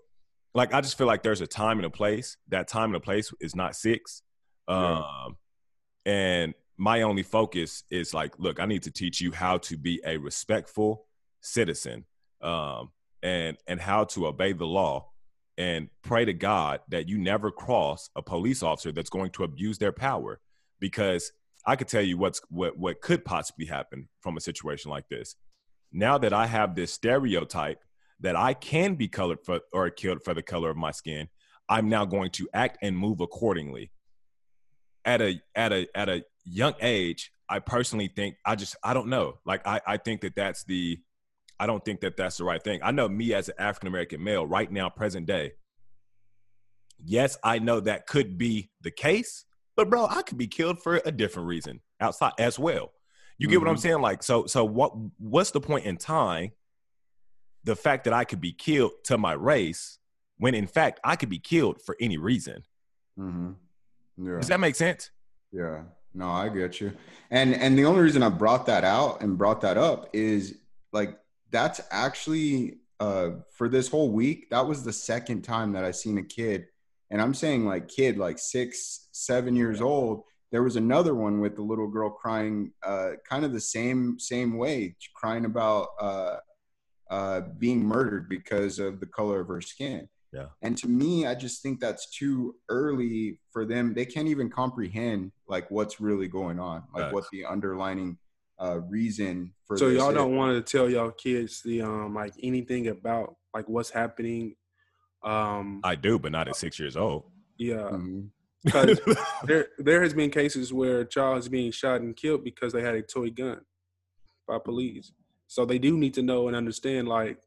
[0.55, 2.37] like, I just feel like there's a time and a place.
[2.49, 4.23] That time and a place is not six.
[4.69, 5.03] Yeah.
[5.25, 5.37] Um,
[6.05, 10.01] and my only focus is like, look, I need to teach you how to be
[10.05, 11.07] a respectful
[11.41, 12.05] citizen,
[12.41, 12.91] um,
[13.23, 15.09] and and how to obey the law,
[15.59, 19.79] and pray to God that you never cross a police officer that's going to abuse
[19.79, 20.41] their power,
[20.81, 21.33] because
[21.67, 25.37] I could tell you what's what what could possibly happen from a situation like this.
[25.93, 27.85] Now that I have this stereotype
[28.21, 31.29] that I can be colored for or killed for the color of my skin,
[31.69, 33.93] I'm now going to act and move accordingly.
[35.05, 39.09] At a at a at a young age, I personally think I just I don't
[39.09, 39.38] know.
[39.45, 40.99] Like I I think that that's the
[41.62, 42.81] I don't think that that's the right thing.
[42.83, 45.53] I know me as an African American male right now, present day.
[47.05, 49.44] Yes, I know that could be the case,
[49.77, 52.92] But bro, I could be killed for a different reason outside as well.
[53.38, 53.81] You get what I'm Mhm.
[53.81, 54.01] saying?
[54.03, 56.51] Like, so so what what's the point in time?
[57.64, 59.98] The fact that I could be killed to my race
[60.37, 62.64] when in fact I could be killed for any reason.
[63.18, 63.53] Mm-hmm.
[64.27, 64.37] Yeah.
[64.40, 65.11] Does that make sense?
[65.53, 65.85] Yeah.
[66.12, 66.92] No, I get you.
[67.31, 70.59] And and the only reason I brought that out and brought that up is
[70.92, 71.18] like
[71.53, 76.19] that's actually uh for this whole week, that was the second time that I seen
[76.19, 76.67] a kid.
[77.11, 80.25] And I'm saying like kid, like six, seven years old.
[80.51, 84.57] There was another one with the little girl crying uh kind of the same same
[84.57, 86.37] way, crying about uh
[87.11, 90.09] uh being murdered because of the color of her skin.
[90.33, 90.47] Yeah.
[90.62, 93.93] And to me, I just think that's too early for them.
[93.93, 98.17] They can't even comprehend like what's really going on, like what the underlining
[98.61, 99.77] uh, reason for.
[99.77, 100.15] So this y'all is.
[100.17, 104.55] don't want to tell y'all kids the um like anything about like what's happening.
[105.25, 107.25] Um I do, but not at six years old.
[107.59, 107.91] yeah.
[107.93, 108.29] Mhm.
[108.65, 109.01] Because
[109.45, 112.83] there there has been cases where a child is being shot and killed because they
[112.83, 113.61] had a toy gun
[114.47, 115.12] by police.
[115.49, 117.38] So they do need to know and understand like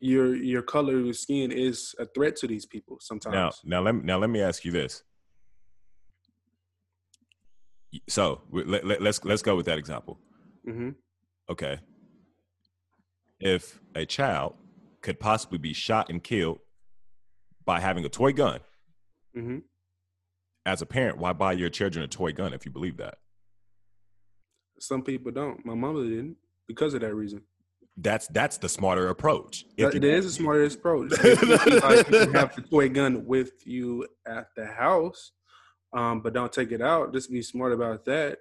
[0.00, 3.60] your your color of your skin is a threat to these people now, sometimes.
[3.64, 5.02] now let me now let me ask you this.
[8.08, 10.18] So let, let, let's let's go with that example.
[10.64, 10.90] hmm
[11.48, 11.78] Okay.
[13.40, 14.54] If a child
[15.00, 16.58] could possibly be shot and killed
[17.64, 18.60] by having a toy gun,
[19.34, 19.58] hmm
[20.66, 23.16] as a parent, why buy your children a toy gun if you believe that?
[24.78, 25.64] Some people don't.
[25.64, 26.36] My mother didn't
[26.68, 27.42] because of that reason.
[27.96, 29.64] That's that's the smarter approach.
[29.76, 31.12] If That, you- it is a smartest approach.
[31.24, 35.32] You feel like you can have the toy gun with you at the house,
[35.92, 37.12] um, but don't take it out.
[37.12, 38.38] Just be smart about that.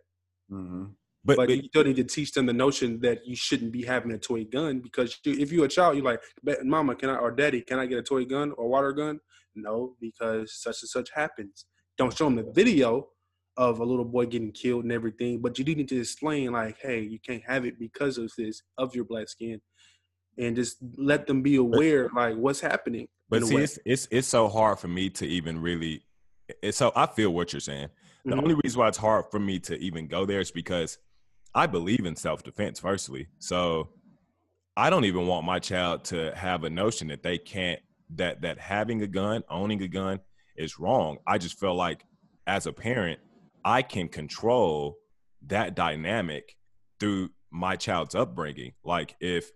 [0.52, 0.96] Mhm.
[1.26, 3.84] but, But but you still need to teach them the notion that you shouldn't be
[3.84, 6.22] having a toy gun because you, if you're a child, you're like,
[6.64, 9.20] "Mama, can I or Daddy, can I get a toy gun or water gun?"
[9.56, 11.66] No, because such and such happens.
[11.98, 13.10] Don't show them the video
[13.58, 16.78] of a little boy getting killed and everything, but you do need to explain like,
[16.80, 19.60] "Hey, you can't have it because of this of your black skin,"
[20.38, 23.08] and just let them be aware like what's happening.
[23.30, 26.02] but see, it's, it's it's so hard for me to even really.
[26.72, 27.90] So I feel what you're saying.
[28.26, 28.44] The Mhm.
[28.44, 30.98] only reason why it's hard for me to even go there is because
[31.56, 32.80] I believe in self defense.
[32.80, 33.90] Firstly, so
[34.78, 37.82] I don't even want my child to have a notion that they can't
[38.12, 40.20] that that having a gun, owning a gun,
[40.56, 41.18] is wrong.
[41.28, 42.06] I just feel like
[42.48, 43.20] as a parent,
[43.64, 44.98] I can control
[45.48, 46.56] that dynamic
[47.00, 48.74] through my child's upbringing.
[48.84, 49.52] Like if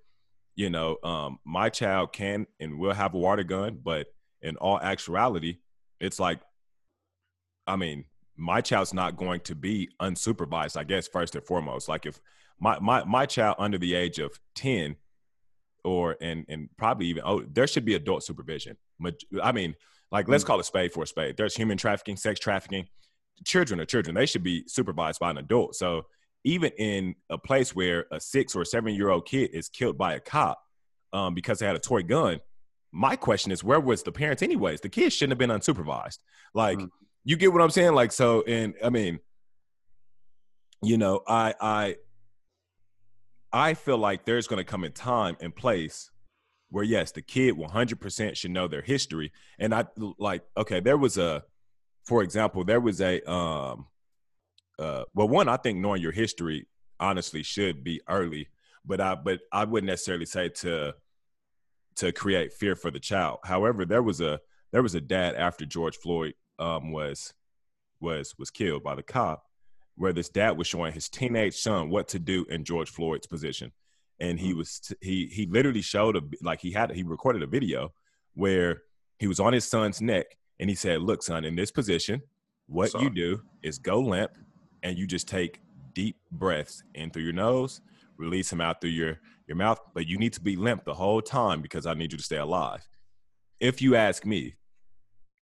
[0.55, 4.07] you know, um, my child can and will have a water gun, but
[4.41, 5.57] in all actuality,
[5.99, 6.41] it's like,
[7.67, 10.77] I mean, my child's not going to be unsupervised.
[10.77, 12.19] I guess first and foremost, like if
[12.59, 14.95] my my my child under the age of ten,
[15.83, 18.77] or and and probably even oh, there should be adult supervision.
[19.41, 19.75] I mean,
[20.11, 21.37] like let's call a spade for a spade.
[21.37, 22.87] There's human trafficking, sex trafficking.
[23.45, 24.15] Children are children.
[24.15, 25.75] They should be supervised by an adult.
[25.75, 26.05] So
[26.43, 30.13] even in a place where a six or seven year old kid is killed by
[30.13, 30.59] a cop
[31.11, 32.39] um, because they had a toy gun,
[32.91, 34.81] my question is, where was the parents anyways?
[34.81, 36.19] The kids shouldn't have been unsupervised.
[36.53, 36.89] Like, Mm.
[37.25, 37.93] You get what I'm saying?
[37.93, 39.19] Like, so, and I mean,
[40.81, 41.95] you know, I, I,
[43.51, 46.09] I feel like there's going to come a time and place
[46.69, 49.31] where yes, the kid 100% should know their history.
[49.59, 49.85] And I
[50.17, 51.43] like, okay, there was a,
[52.03, 53.85] for example, there was a, um,
[54.79, 56.67] uh, well, one, I think knowing your history
[56.99, 58.49] honestly should be early,
[58.83, 60.95] but I, but I wouldn't necessarily say to,
[61.97, 63.39] to create fear for the child.
[63.43, 64.39] However, there was a,
[64.71, 67.33] there was a dad after George Floyd um, was,
[67.99, 69.43] was, was killed by the cop,
[69.95, 73.71] where this dad was showing his teenage son what to do in George Floyd's position,
[74.19, 77.47] and he was t- he he literally showed a like he had he recorded a
[77.47, 77.93] video
[78.33, 78.81] where
[79.19, 82.21] he was on his son's neck and he said, "Look, son, in this position,
[82.67, 83.05] what Sorry.
[83.05, 84.31] you do is go limp,
[84.81, 85.59] and you just take
[85.93, 87.81] deep breaths in through your nose,
[88.17, 91.21] release them out through your your mouth, but you need to be limp the whole
[91.21, 92.87] time because I need you to stay alive."
[93.59, 94.55] If you ask me,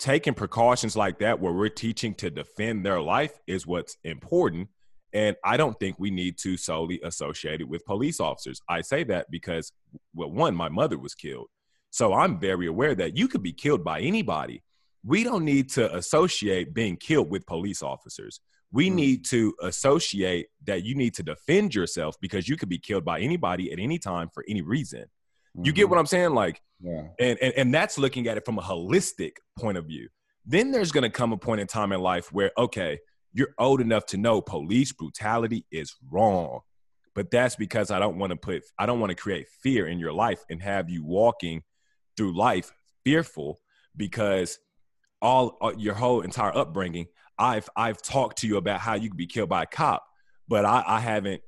[0.01, 4.67] taking precautions like that where we're teaching to defend their life is what's important.
[5.13, 8.61] And i don't think we need to solely associate it with police officers.
[8.67, 9.71] I say that because
[10.15, 11.47] well one my mother was killed.
[11.91, 14.63] So i'm very aware that you could be killed by anybody.
[15.03, 18.39] We don't need to associate being killed with police officers.
[18.71, 18.95] We Mm.
[18.95, 23.19] need to associate that you need to defend yourself because you could be killed by
[23.19, 25.05] anybody at any time for any reason
[25.63, 25.89] you get Mhm.
[25.89, 27.07] what i'm saying like Yeah.
[27.19, 30.07] and, and and that's looking at it from a holistic point of view
[30.45, 32.99] then there's going to come a point in time in life where okay
[33.33, 36.59] you're old enough to know police brutality is wrong
[37.15, 39.99] but that's because i don't want to put i don't want to create fear in
[39.99, 41.61] your life and have you walking
[42.17, 42.71] through life
[43.03, 43.59] fearful
[43.97, 44.57] because
[45.21, 49.17] all uh, your whole entire upbringing I've I've talked to you about how you could
[49.17, 50.05] be killed by a cop,
[50.47, 51.41] but I, I haven't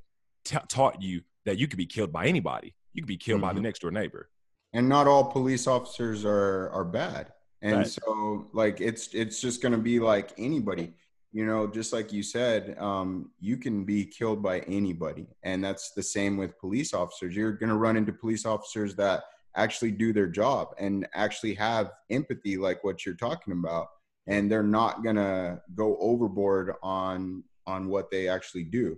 [0.44, 2.74] t- taught you that you could be killed by anybody.
[2.94, 3.48] You could be killed mm-hmm.
[3.48, 3.64] by the mm-hmm.
[3.66, 4.30] next door neighbor.
[4.74, 7.34] And not all police officers are are bad.
[7.62, 7.88] And right.
[7.88, 10.94] so like it's it's just gonna be like anybody
[11.34, 15.92] you know just like you said um, you can be killed by anybody and that's
[15.92, 19.24] the same with police officers you're going to run into police officers that
[19.58, 23.88] actually do their job and actually have empathy like what you're talking about
[24.28, 28.98] and they're not going to go overboard on on what they actually do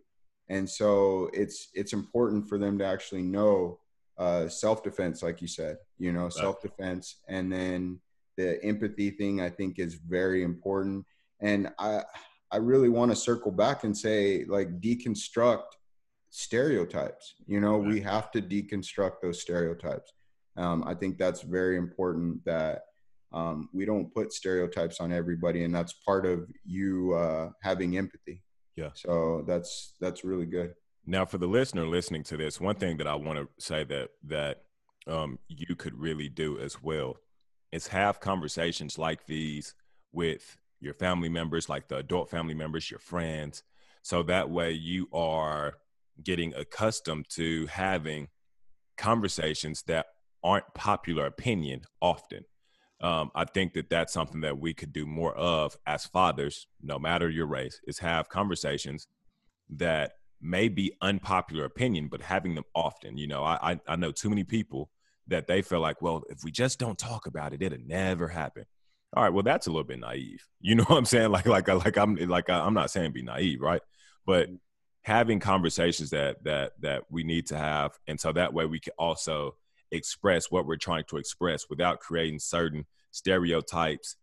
[0.50, 3.80] and so it's it's important for them to actually know
[4.18, 7.18] uh, self-defense like you said you know self-defense.
[7.28, 8.00] And then
[8.38, 11.06] the empathy thing i think is very important.
[11.42, 12.04] And i
[12.52, 15.70] i really want to circle back and say like deconstruct
[16.30, 17.36] stereotypes.
[17.48, 17.88] You know right.
[17.88, 20.12] we have to deconstruct those stereotypes.
[20.58, 22.84] Um, i think that's very important that
[23.34, 28.42] um, we don't put stereotypes on everybody and that's part of you uh, having empathy.
[28.78, 28.92] Yeah.
[28.94, 30.74] So that's that's really good
[31.06, 34.10] now for the listener listening to this one thing that i want to say that
[34.24, 34.64] that
[35.08, 37.18] um, you could really do as well
[37.72, 39.76] is have conversations like these
[40.12, 43.64] with your family members, like the adult family members, your friends.
[44.02, 45.76] So that way you are
[46.24, 48.30] getting accustomed to having
[48.98, 50.08] conversations that
[50.44, 52.46] aren't popular opinion often.
[53.02, 56.98] Um, I think that that's something that we could do more of as fathers, no
[56.98, 59.08] matter your race, is have conversations
[59.70, 63.18] that may be unpopular opinion, but having them often.
[63.18, 64.90] You know, I, I, I know too many people
[65.28, 68.66] that they feel like, well, if we just don't talk about it, it'll never happen.
[69.16, 70.46] All right, well, that's a little bit naive.
[70.62, 71.30] You know what I'm saying?
[71.30, 73.82] Like, like, like I'm like I'm not saying be naive, right?
[74.26, 74.50] But
[75.04, 78.94] having conversations that that that we need to have, and so that way we can
[78.98, 79.56] also
[79.92, 84.16] express what we're trying to express without creating certain stereotypes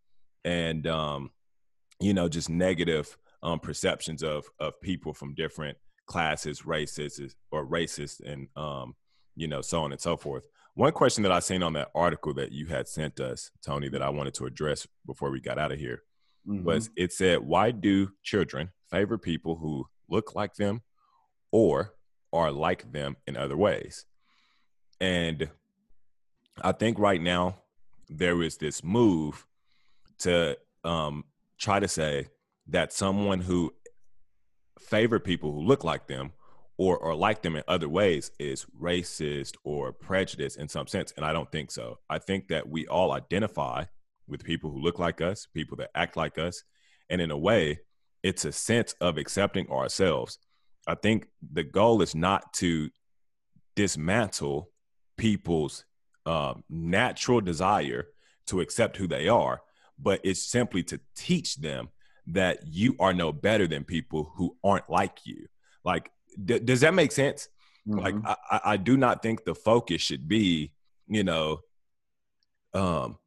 [0.45, 1.31] and um,
[2.01, 5.79] you know just negative um, perceptions of of people from different
[6.13, 8.95] classes, racist or racist and um,
[9.35, 10.47] you know so on and so forth.
[10.75, 14.03] One question that I seen on that article that you had sent us, Tony, that
[14.03, 16.03] I wanted to address before we got out of here
[16.47, 16.65] mm-hmm.
[16.65, 20.83] was it said, Why do children favor people who look like them
[21.51, 21.95] or
[22.33, 24.07] are like them in other ways?
[25.01, 25.49] And
[26.61, 27.59] I think right now
[28.09, 29.47] there is this move
[30.21, 31.25] to um,
[31.59, 32.29] try to say
[32.69, 33.75] that someone who
[34.89, 36.33] favor people who look like them
[36.77, 41.25] or or like them in other ways is racist or prejudiced in some sense and
[41.25, 41.99] i don't think so.
[42.09, 43.85] I think that we all identify
[44.27, 46.65] with people who look like us people that act like us
[47.11, 47.81] and in a way
[48.23, 50.39] it's a sense of accepting ourselves.
[50.87, 52.89] I think the goal is not to
[53.75, 54.71] dismantle
[55.17, 55.85] people's
[56.25, 58.07] um, natural desire
[58.47, 59.61] to accept who they are
[59.99, 61.89] but it's simply to teach them
[62.29, 65.47] that you are no better than people who aren't like you
[65.85, 66.11] like
[66.43, 67.49] D- does that make sense?
[67.87, 67.99] Mm-hmm.
[67.99, 70.73] Like, I, I do not think the focus should be,
[71.09, 71.61] you know,
[72.75, 73.19] um,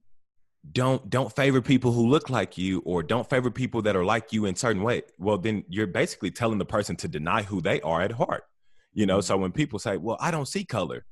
[0.71, 4.33] don't don't favor people who look like you or don't favor people that are like
[4.33, 7.79] you in certain way well then you're basically telling the person to deny who they
[7.81, 8.45] are at heart
[8.91, 9.25] you know mm-hmm.
[9.25, 11.05] so when people say well i don't see color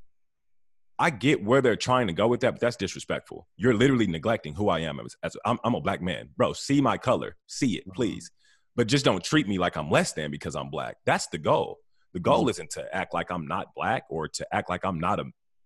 [1.03, 4.53] i get where they're trying to go with that but that's disrespectful you're literally neglecting
[4.53, 7.77] who i am as, as I'm, I'm, a black man bro see my color see
[7.77, 7.95] it mm-hmm.
[7.95, 8.31] please
[8.75, 11.79] but just don't treat me like i'm less than because i'm black that's the goal
[12.13, 12.49] the goal mm-hmm.
[12.49, 15.25] isn't to act like I'm not black or to act like I'm not a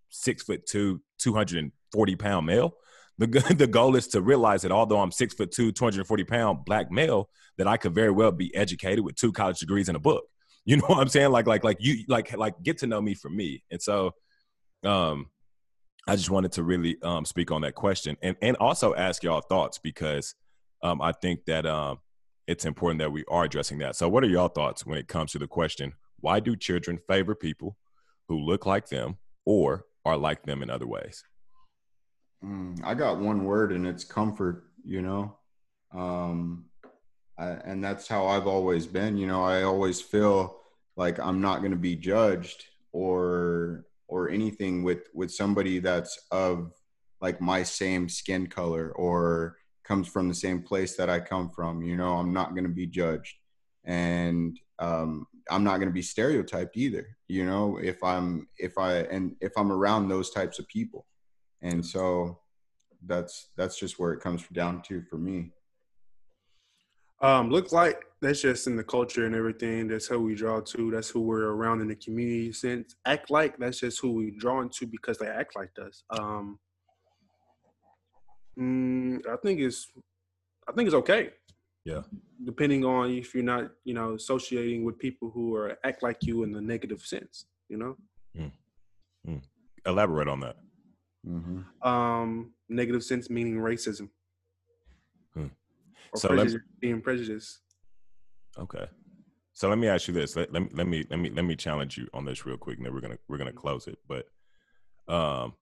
[0.09, 2.73] six foot two, 240 pound male.
[3.17, 3.27] The,
[3.57, 7.29] the goal is to realize that although I'm six foot two, 240 pound black male,
[7.57, 10.25] that I could very well be educated with two college degrees and a book.
[10.65, 11.31] You know what I'm saying?
[11.31, 13.63] Like, like, like you, like, like get to know me for me.
[13.71, 14.11] And so,
[14.83, 15.27] um,
[16.07, 19.41] I just wanted to really um, speak on that question and, and also ask y'all
[19.41, 20.35] thoughts because
[20.81, 21.99] um, I think that um,
[22.47, 23.95] it's important that we are addressing that.
[23.95, 27.35] So, what are y'all thoughts when it comes to the question why do children favor
[27.35, 27.77] people
[28.27, 31.23] who look like them or are like them in other ways?
[32.43, 35.37] Mm, I got one word and it's comfort, you know.
[35.93, 36.65] Um,
[37.37, 39.17] I, and that's how I've always been.
[39.17, 40.59] You know, I always feel
[40.95, 46.71] like I'm not going to be judged or or anything with with somebody that's of
[47.21, 51.81] like my same skin color or comes from the same place that I come from.
[51.81, 53.35] You know, I'm not going to be judged,
[53.85, 57.07] and um, I'm not going to be stereotyped either.
[57.27, 61.05] You know, if I'm if I and if I'm around those types of people,
[61.61, 62.39] and so
[63.05, 65.51] that's that's just where it comes down to for me.
[67.21, 69.87] Um, look like that's just in the culture and everything.
[69.87, 70.91] That's who we draw to.
[70.91, 72.51] That's who we're around in the community.
[72.51, 76.03] Since act like that's just who we drawn to because they act like us.
[76.09, 76.59] Um,
[78.57, 79.91] mm, I think it's,
[80.67, 81.31] I think it's okay.
[81.85, 82.01] Yeah.
[82.43, 86.43] Depending on if you're not, you know, associating with people who are act like you
[86.43, 87.95] in the negative sense, you know.
[89.85, 90.57] Elaborate on that.
[91.25, 91.87] Mm-hmm.
[91.87, 94.09] Um, negative sense meaning racism.
[95.33, 95.47] Hmm.
[96.11, 97.59] Or So let- prejudice, being prejudiced.
[98.59, 98.85] Okay.
[99.53, 100.35] So let me ask you this.
[100.35, 102.77] Let, let, me, let me let me let me challenge you on this real quick,
[102.77, 103.97] and then we're gonna we're gonna close it.
[104.07, 104.27] But
[105.07, 105.53] um,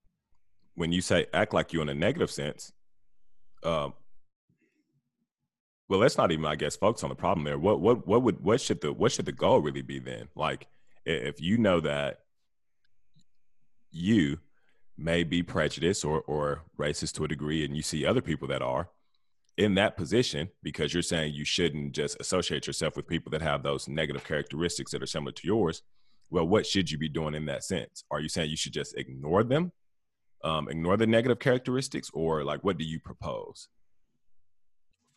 [0.76, 2.74] when you say act like you in a negative sense,
[3.64, 3.94] um,
[5.88, 7.58] well, let's not even I guess focus on the problem there.
[7.58, 10.28] What what what would what should the what should the goal really be then?
[10.36, 10.68] Like
[11.06, 12.20] if you know that
[13.92, 14.40] you
[14.98, 18.62] may be prejudiced or or racist to a degree, and you see other people that
[18.62, 18.90] are,
[19.58, 23.64] in that position because you're saying you shouldn't just associate yourself with people that have
[23.64, 25.82] those negative characteristics that are similar to yours
[26.30, 28.98] well what should you be doing in that sense are you saying you should just
[28.98, 29.72] ignore them
[30.44, 33.70] um, ignore the negative characteristics or like what do you propose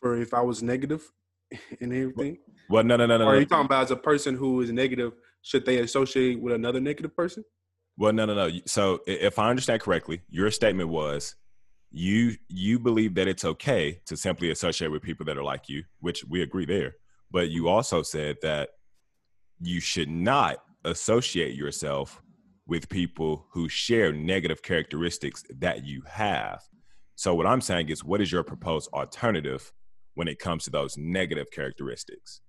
[0.01, 1.03] For if I was negative
[1.81, 2.37] and everything.
[2.69, 3.39] well no no no no, are no.
[3.39, 7.15] you talking about as a person who is negative, should they associate with another negative
[7.15, 7.43] person?
[7.97, 11.35] well no no no so if i understand correctly your statement was
[11.91, 15.83] you you believe that it's okay to simply associate with people that are like you
[15.99, 16.95] which we agree there
[17.31, 18.69] but you also said that
[19.59, 22.21] you should not associate yourself
[22.67, 26.61] with people who share negative characteristics that you have
[27.15, 29.71] so what i'm saying is what is your proposed alternative
[30.13, 32.41] when it comes to those negative characteristics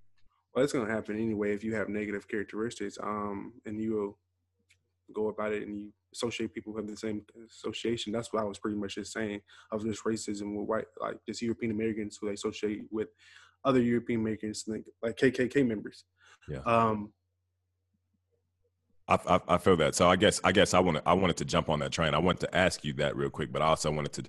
[0.53, 2.97] Well, it's gonna happen anyway if you have negative characteristics.
[3.01, 4.17] Um, and you will
[5.13, 8.11] go about it and you associate people who have the same association.
[8.11, 9.41] That's what I was pretty much just saying
[9.71, 13.07] of this racism with white, like just European Americans who they associate with
[13.63, 16.03] other European Americans, like, like KKK members.
[16.49, 16.59] Yeah.
[16.65, 17.13] Um,
[19.07, 19.95] I, I, I feel that.
[19.95, 22.13] So I guess I guess I wanted I wanted to jump on that train.
[22.13, 24.23] I wanted to ask you that real quick, but I also wanted to,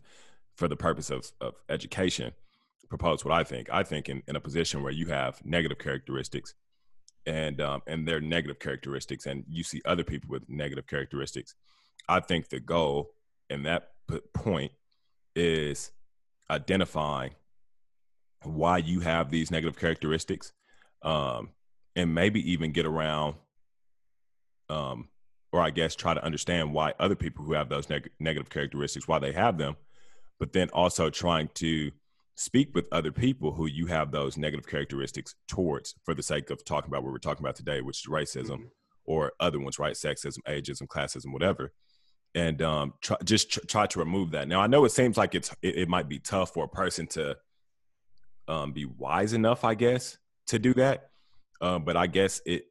[0.56, 2.32] for the purpose of, of education,
[2.88, 3.68] propose what I think.
[3.70, 6.54] I think in, in a position where you have negative characteristics,
[7.26, 11.54] and um, and they're negative characteristics, and you see other people with negative characteristics,
[12.08, 13.10] I think the goal
[13.48, 13.90] in that
[14.34, 14.72] point
[15.34, 15.92] is
[16.50, 17.32] identifying
[18.42, 20.52] why you have these negative characteristics,
[21.02, 21.50] um,
[21.94, 23.36] and maybe even get around
[24.68, 25.08] um,
[25.52, 29.06] or I guess try to understand why other people who have those neg- negative characteristics,
[29.06, 29.76] why they have them,
[30.40, 31.92] but then also trying to
[32.34, 36.64] speak with other people who you have those negative characteristics towards for the sake of
[36.64, 38.70] talking about what we're talking about today, which is racism Mhm.
[39.04, 39.94] or other ones, right?
[39.94, 41.72] Sexism, ageism, classism, whatever.
[42.34, 44.48] And um, try, just tr- try to remove that.
[44.48, 47.06] Now, I know it seems like it's it, it might be tough for a person
[47.08, 47.36] to
[48.48, 50.16] um, be wise enough, I guess,
[50.46, 51.10] to do that.
[51.60, 52.64] Um, but I guess it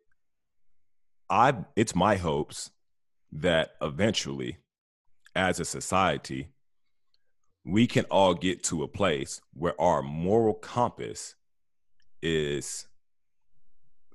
[1.30, 2.72] I it's my hopes
[3.34, 4.57] that eventually,
[5.36, 6.49] as a society,
[7.64, 11.36] we can all get to a place where our moral compass
[12.22, 12.88] is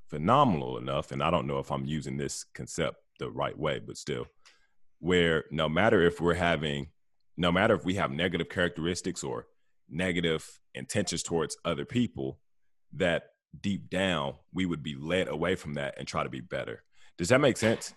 [0.09, 3.97] phenomenal enough, and I don't know if I'm using this concept the right way, but
[3.97, 4.27] still,
[4.99, 6.89] where no matter if we're having,
[7.37, 9.47] no matter if we have negative characteristics or
[9.89, 12.39] negative intentions towards other people,
[12.93, 13.31] that
[13.61, 16.83] deep down we would be led away from that and try to be better.
[17.17, 17.95] Does that make sense?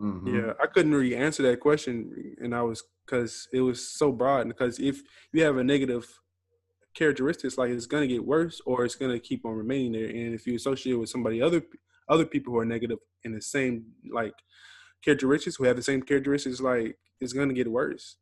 [0.00, 0.34] Mm-hmm.
[0.34, 4.46] Yeah, I couldn't really answer that question, and I was because it was so broad.
[4.48, 5.02] Because if
[5.32, 6.06] you have a negative
[6.94, 10.08] characteristics, like it's gonna get worse, or it's gonna keep on remaining there.
[10.08, 11.62] And if you associate with somebody other
[12.08, 14.34] other people who are negative in the same like
[15.04, 18.16] characteristics, who have the same characteristics, like it's gonna get worse.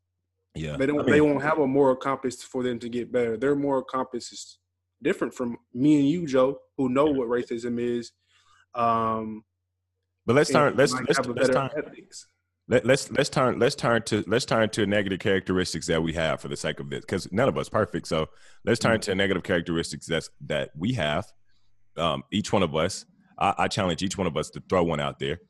[0.55, 0.77] Yeah.
[0.77, 1.01] They don't.
[1.01, 3.37] I mean- they won't have a moral compass for them to get better.
[3.37, 4.59] Their moral compass is
[5.03, 8.13] different from me and you, Joe, who know what racism is.
[8.75, 9.45] Um,
[10.25, 12.29] But let's turn let's let's, let's turn ethics.
[12.69, 16.41] Let, let's let's turn let's turn to let's turn to negative characteristics that we have
[16.41, 18.07] for the sake of this because none of us perfect.
[18.07, 18.29] So
[18.65, 21.27] let's turn to negative characteristics that's that we have.
[21.97, 23.05] Um, each one of us,
[23.39, 25.41] I, I challenge each one of us to throw one out there,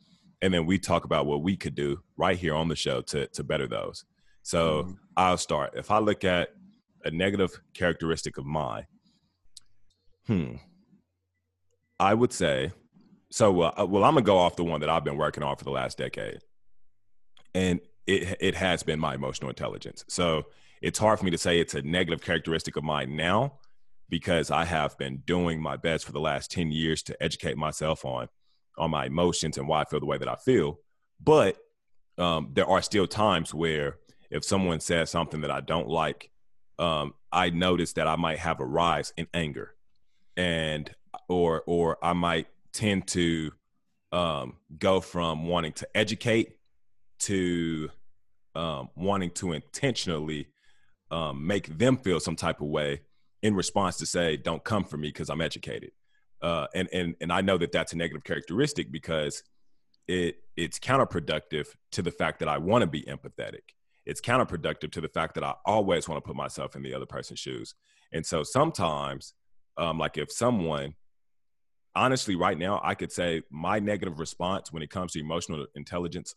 [0.41, 3.27] and then we talk about what we could do right here on the show to
[3.29, 4.05] to better those.
[4.43, 4.97] So Mhm.
[5.17, 5.75] I'll start.
[5.77, 6.49] If I look at
[7.05, 8.87] a negative characteristic of mine,
[10.27, 10.55] hmm,
[12.01, 12.73] I would say,
[13.31, 15.65] so uh, well, I'm gonna go off the one that I've been working on for
[15.65, 16.39] the last decade,
[17.55, 20.05] and it it has been my emotional intelligence.
[20.09, 20.47] So
[20.81, 23.59] it's hard for me to say it's a negative characteristic of mine now
[24.09, 28.05] because I have been doing my best for the last 10 years to educate myself
[28.05, 28.29] on
[28.79, 30.81] on my emotions and why I feel the way that I feel.
[31.23, 31.57] But
[32.19, 33.97] um, there are still times where
[34.31, 36.31] if someone says something that I don't like,
[36.79, 39.75] um, I notice that I might have a rise in anger,
[40.37, 40.91] and
[41.29, 43.53] or or I might tend to
[44.11, 46.57] um, go from wanting to educate
[47.23, 47.91] to
[48.55, 50.49] um, wanting to intentionally
[51.11, 53.01] um, make them feel some type of way
[53.43, 55.93] in response to say, "Don't come for me because I'm educated."
[56.41, 59.43] Uh, and and and I know that that's a negative characteristic because
[60.09, 63.75] it it's counterproductive to the fact that I want to be empathetic.
[64.05, 67.07] It's counterproductive to the fact that I always want to put myself in the other
[67.07, 67.75] person's shoes.
[68.13, 69.35] And so sometimes,
[69.77, 70.95] um, like if someone,
[71.95, 76.35] honestly, right now, I could say my negative response when it comes to emotional intelligence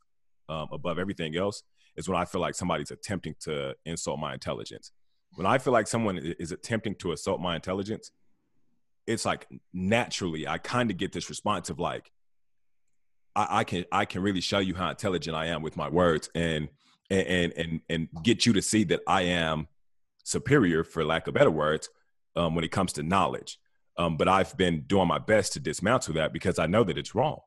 [0.50, 1.64] um, above everything else
[1.96, 4.92] is when I feel like somebody's attempting to insult my intelligence.
[5.36, 8.12] When I feel like someone is attempting to assault my intelligence,
[9.08, 12.12] it's like naturally I kind of get this response of like,
[13.36, 16.30] I, I, can I can really show you how intelligent I am with my words
[16.34, 16.70] and
[17.10, 19.68] and and and get you to see that I am
[20.24, 21.90] superior, for lack of better words,
[22.36, 23.60] um, when it comes to knowledge.
[23.98, 27.16] Um, but I've been doing my best to dismantle that because I know that it's
[27.16, 27.40] wrong.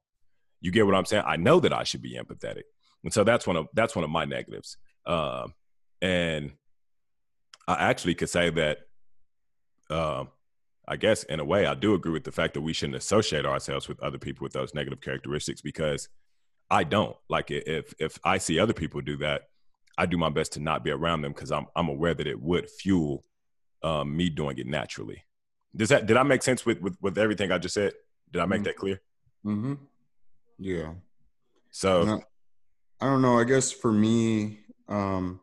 [0.61, 1.25] You get what I'm saying?
[1.27, 2.63] I know that I should be empathetic,
[3.05, 4.77] and so that's one of that's one of my negatives.
[5.07, 5.55] Um,
[6.03, 6.53] and
[7.67, 8.79] I actually could say that
[9.91, 10.29] um,
[10.87, 13.47] I guess in a way, I do agree with the fact that we shouldn't associate
[13.47, 16.09] ourselves with other people with those negative characteristics because
[16.71, 17.17] I don't.
[17.29, 19.49] Like if if I see other people do that,
[19.97, 22.41] I do my best to not be around them because I'm I'm aware that it
[22.41, 23.25] would fuel
[23.83, 25.25] um, me doing it naturally.
[25.77, 27.93] Does that did I make sense with with, with everything I just said?
[28.33, 28.65] Did I make mm-hmm.
[28.65, 29.01] that clear?
[29.45, 29.75] Mm-hmm.
[30.59, 30.93] Yeah.
[31.71, 32.23] So
[33.01, 33.39] I don't know.
[33.39, 35.41] I guess for me, um,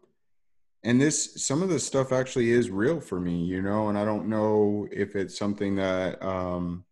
[0.86, 4.06] and this some of the stuff actually is real for me you know and i
[4.06, 6.86] don't know if it's something that um,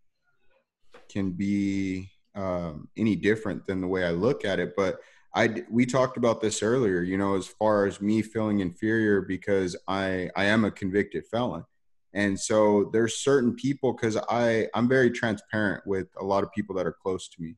[1.08, 5.00] can be um, any different than the way i look at it but
[5.36, 9.76] i we talked about this earlier you know as far as me feeling inferior because
[9.88, 11.64] i i am a convicted felon
[12.16, 16.76] and so there's certain people because i i'm very transparent with a lot of people
[16.76, 17.56] that are close to me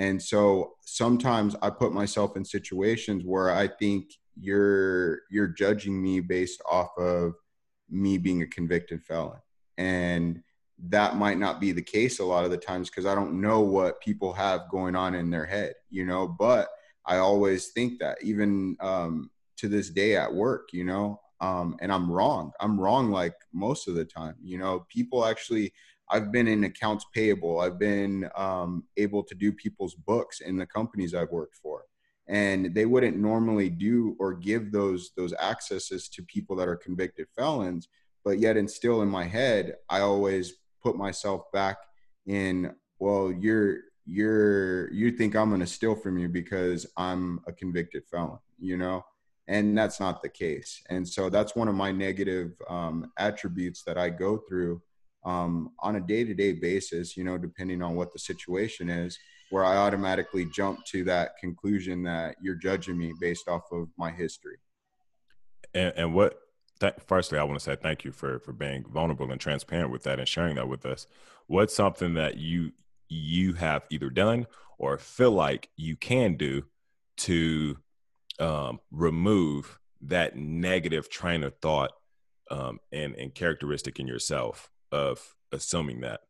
[0.00, 6.20] and so sometimes i put myself in situations where i think you're you're judging me
[6.20, 7.34] based off of
[7.90, 9.38] me being a convicted felon.
[9.76, 10.42] And
[10.88, 13.60] that might not be the case a lot of the times because i don't know
[13.60, 16.70] what people have going on in their head you know but
[17.04, 21.92] i always think that even um, to this day at work you know um, and
[21.92, 22.50] i'm wrong.
[22.60, 25.74] I'm wrong like most of the time you know people actually
[26.10, 27.60] i've been in accounts payable.
[27.60, 31.84] I've been um, able to do people's books in the companies i've worked for.
[32.28, 37.26] And they wouldn't normally do or give those those accesses to people that are convicted
[37.36, 37.88] felons
[38.24, 41.78] but yet and still in my head i always put myself back
[42.26, 47.52] in well you're you're you think i'm going to steal from you because i'm a
[47.52, 49.04] convicted felon you know?
[49.48, 50.80] And that's not the case.
[50.90, 54.80] And so that's one of my negative um, attributes that i go through
[55.24, 59.18] um, on a day-to-day basis you know depending on what the situation is
[59.50, 64.10] where I automatically jump to that conclusion that you're judging me based off of my
[64.10, 64.56] history.
[65.74, 66.38] And, and what,
[66.78, 70.04] th- firstly, I want to say thank you for for being vulnerable and transparent with
[70.04, 71.06] that and sharing that with us.
[71.46, 72.72] What's something that you
[73.08, 74.46] you have either done
[74.78, 76.62] or feel like you can do
[77.18, 77.76] to
[78.38, 81.90] um, remove that negative train of thought
[82.50, 86.20] um, and and characteristic in yourself of assuming that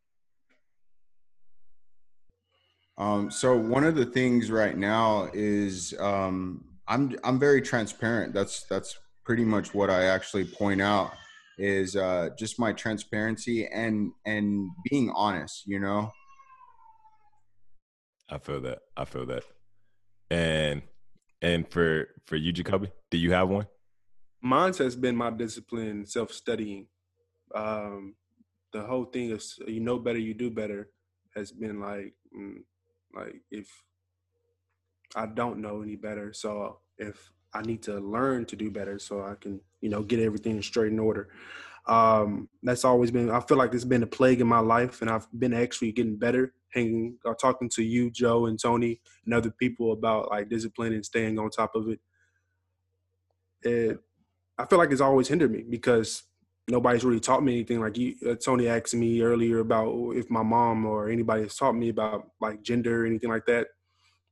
[3.00, 8.34] um, so one of the things right now is um, I'm I'm very transparent.
[8.34, 11.12] That's that's pretty much what I actually point out
[11.56, 15.66] is uh, just my transparency and and being honest.
[15.66, 16.12] You know.
[18.28, 18.80] I feel that.
[18.94, 19.44] I feel that.
[20.30, 20.82] And
[21.40, 23.66] and for for you, Jacoby, do you have one?
[24.42, 26.86] Mine has been my discipline, self studying.
[27.54, 28.14] Um,
[28.72, 30.90] the whole thing is you know better, you do better
[31.34, 32.56] has been like mm,
[33.14, 33.68] like if
[35.16, 39.22] I don't know any better, so if I need to learn to do better, so
[39.22, 41.30] I can you know get everything in straight in order.
[41.86, 43.30] Um, that's always been.
[43.30, 46.16] I feel like it's been a plague in my life, and I've been actually getting
[46.16, 46.54] better.
[46.72, 50.92] Hanging, or uh, talking to you, Joe, and Tony, and other people about like discipline
[50.92, 51.98] and staying on top of it.
[53.62, 53.98] It,
[54.56, 56.22] I feel like it's always hindered me because
[56.70, 57.80] nobody's really taught me anything.
[57.80, 61.74] Like you, uh, Tony asked me earlier about if my mom or anybody has taught
[61.74, 63.66] me about like gender or anything like that.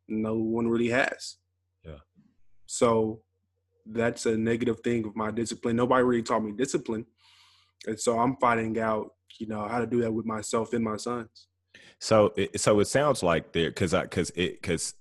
[0.09, 1.37] No one really has.
[1.85, 2.01] Yeah.
[2.67, 3.23] So
[3.85, 5.77] that's a negative thing of my discipline.
[5.77, 7.07] Nobody really taught me discipline,
[7.87, 10.97] and so I'm finding out, you know, how to do that with myself and my
[10.97, 11.49] sons.
[12.01, 14.95] So, it, so it sounds like there, because I, because it, because,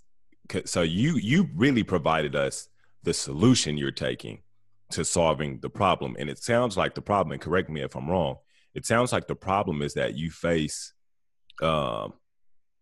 [0.65, 2.69] so you, you really provided us
[3.03, 4.39] the solution you're taking
[4.91, 6.15] to solving the problem.
[6.17, 8.37] And it sounds like the problem, and correct me if I'm wrong,
[8.73, 10.93] it sounds like the problem is that you face
[11.61, 12.13] um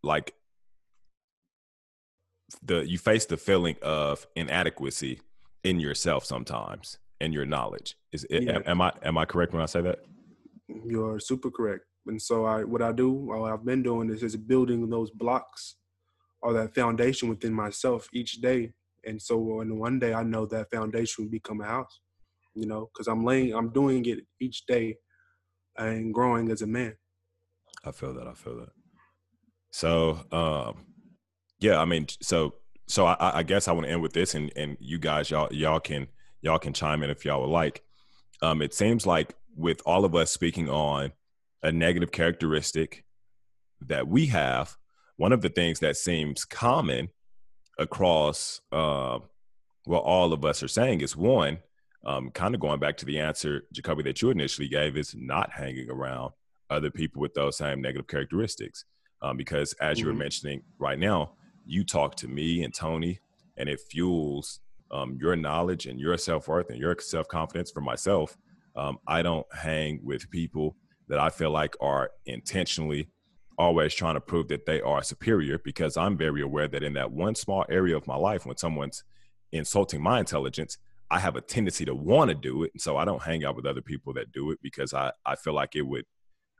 [0.04, 0.34] like
[2.62, 5.22] the you face the feeling of inadequacy
[5.64, 7.96] in yourself sometimes in your knowledge.
[8.12, 8.60] Is it, yeah.
[8.66, 10.00] am I am I correct when I say that?
[10.68, 11.86] You're super correct.
[12.08, 15.76] And so I, what I do, what I've been doing is just building those blocks
[16.42, 18.74] or that foundation within myself each day.
[19.06, 22.00] And so, in one day, I know that foundation will become a house.
[22.54, 24.98] You know, because I'm laying, I'm doing it each day,
[25.78, 26.96] and growing as a man.
[27.84, 28.28] I feel that.
[28.28, 28.70] I feel that.
[29.72, 30.86] So, um,
[31.60, 32.56] yeah, I mean, so
[32.88, 35.52] so I, I guess I want to end with this, and and you guys, y'all
[35.52, 36.08] y'all can
[36.42, 37.84] y'all can chime in if y'all would like.
[38.42, 41.12] Um, it seems like with all of us speaking on
[41.64, 43.04] a negative characteristic
[43.82, 44.78] that we have,
[45.18, 47.10] one of the things that seems common
[47.78, 49.20] across uh,
[49.86, 51.60] what all of us are saying is one,
[52.06, 55.52] um, kind of going back to the answer, Jacoby, that you initially gave, is not
[55.52, 56.32] hanging around
[56.70, 58.86] other people with those same negative characteristics.
[59.22, 60.20] Um, because as you were mm-hmm.
[60.20, 61.32] mentioning right now,
[61.66, 63.20] you talk to me and Tony,
[63.58, 64.60] and it fuels
[64.92, 67.72] um, your knowledge and your self worth and your self confidence.
[67.72, 68.38] For myself,
[68.76, 70.76] um, I don't hang with people
[71.08, 73.10] that I feel like are intentionally
[73.58, 77.12] always trying to prove that they are superior because I'm very aware that in that
[77.12, 79.04] one small area of my life, when someone's
[79.52, 80.78] insulting my intelligence,
[81.10, 82.72] I have a tendency to want to do it.
[82.74, 85.36] And so I don't hang out with other people that do it because I, I
[85.36, 86.06] feel like it would,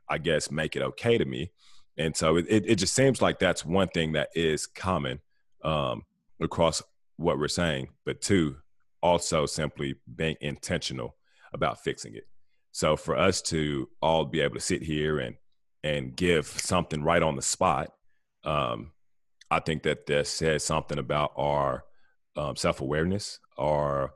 [0.08, 1.50] I guess, make it okay to me.
[1.98, 5.20] And so it, it, it just seems like that's one thing that is common
[5.64, 6.02] um,
[6.40, 6.82] across
[7.16, 7.88] what we're saying.
[8.04, 8.56] But two,
[9.02, 11.16] also simply being intentional
[11.52, 12.28] about fixing it.
[12.72, 15.36] So for us to all be able to sit here and
[15.82, 17.92] and give something right on the spot,
[18.44, 18.92] um,
[19.50, 21.84] I think that that says something about our
[22.36, 24.12] um, self awareness, our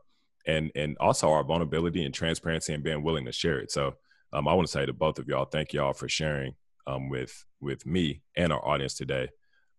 [0.47, 3.71] and and also our vulnerability and transparency and being willing to share it.
[3.71, 3.95] So
[4.33, 6.55] um, I want to say to both of y'all, thank y'all for sharing
[6.87, 9.29] um, with with me and our audience today,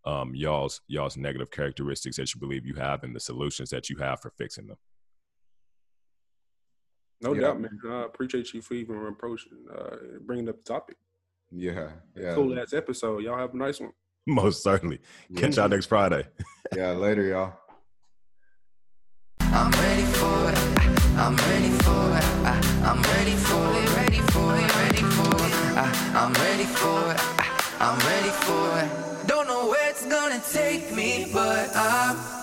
[0.06, 3.98] um, y'all's y'all's negative characteristics that you believe you have and the solutions that you
[3.98, 4.78] have for fixing them.
[7.22, 7.42] No yeah.
[7.42, 7.80] doubt, man.
[7.88, 10.98] I appreciate you for even approaching, uh, bringing up the topic.
[11.52, 12.34] Yeah, yeah.
[12.34, 13.24] Cool ass episode.
[13.24, 13.92] Y'all have a nice one.
[14.26, 15.00] Most certainly.
[15.36, 16.26] Catch y'all next Friday.
[16.76, 17.54] yeah, later, y'all.
[19.42, 20.58] I'm ready for it.
[21.18, 22.32] I'm ready for it.
[22.86, 23.96] I'm ready for it.
[23.98, 24.76] Ready for it.
[24.78, 25.62] Ready for it.
[26.16, 27.20] I'm ready for it.
[27.82, 29.28] I'm ready for it.
[29.28, 32.41] Don't know where it's gonna take me, but I'm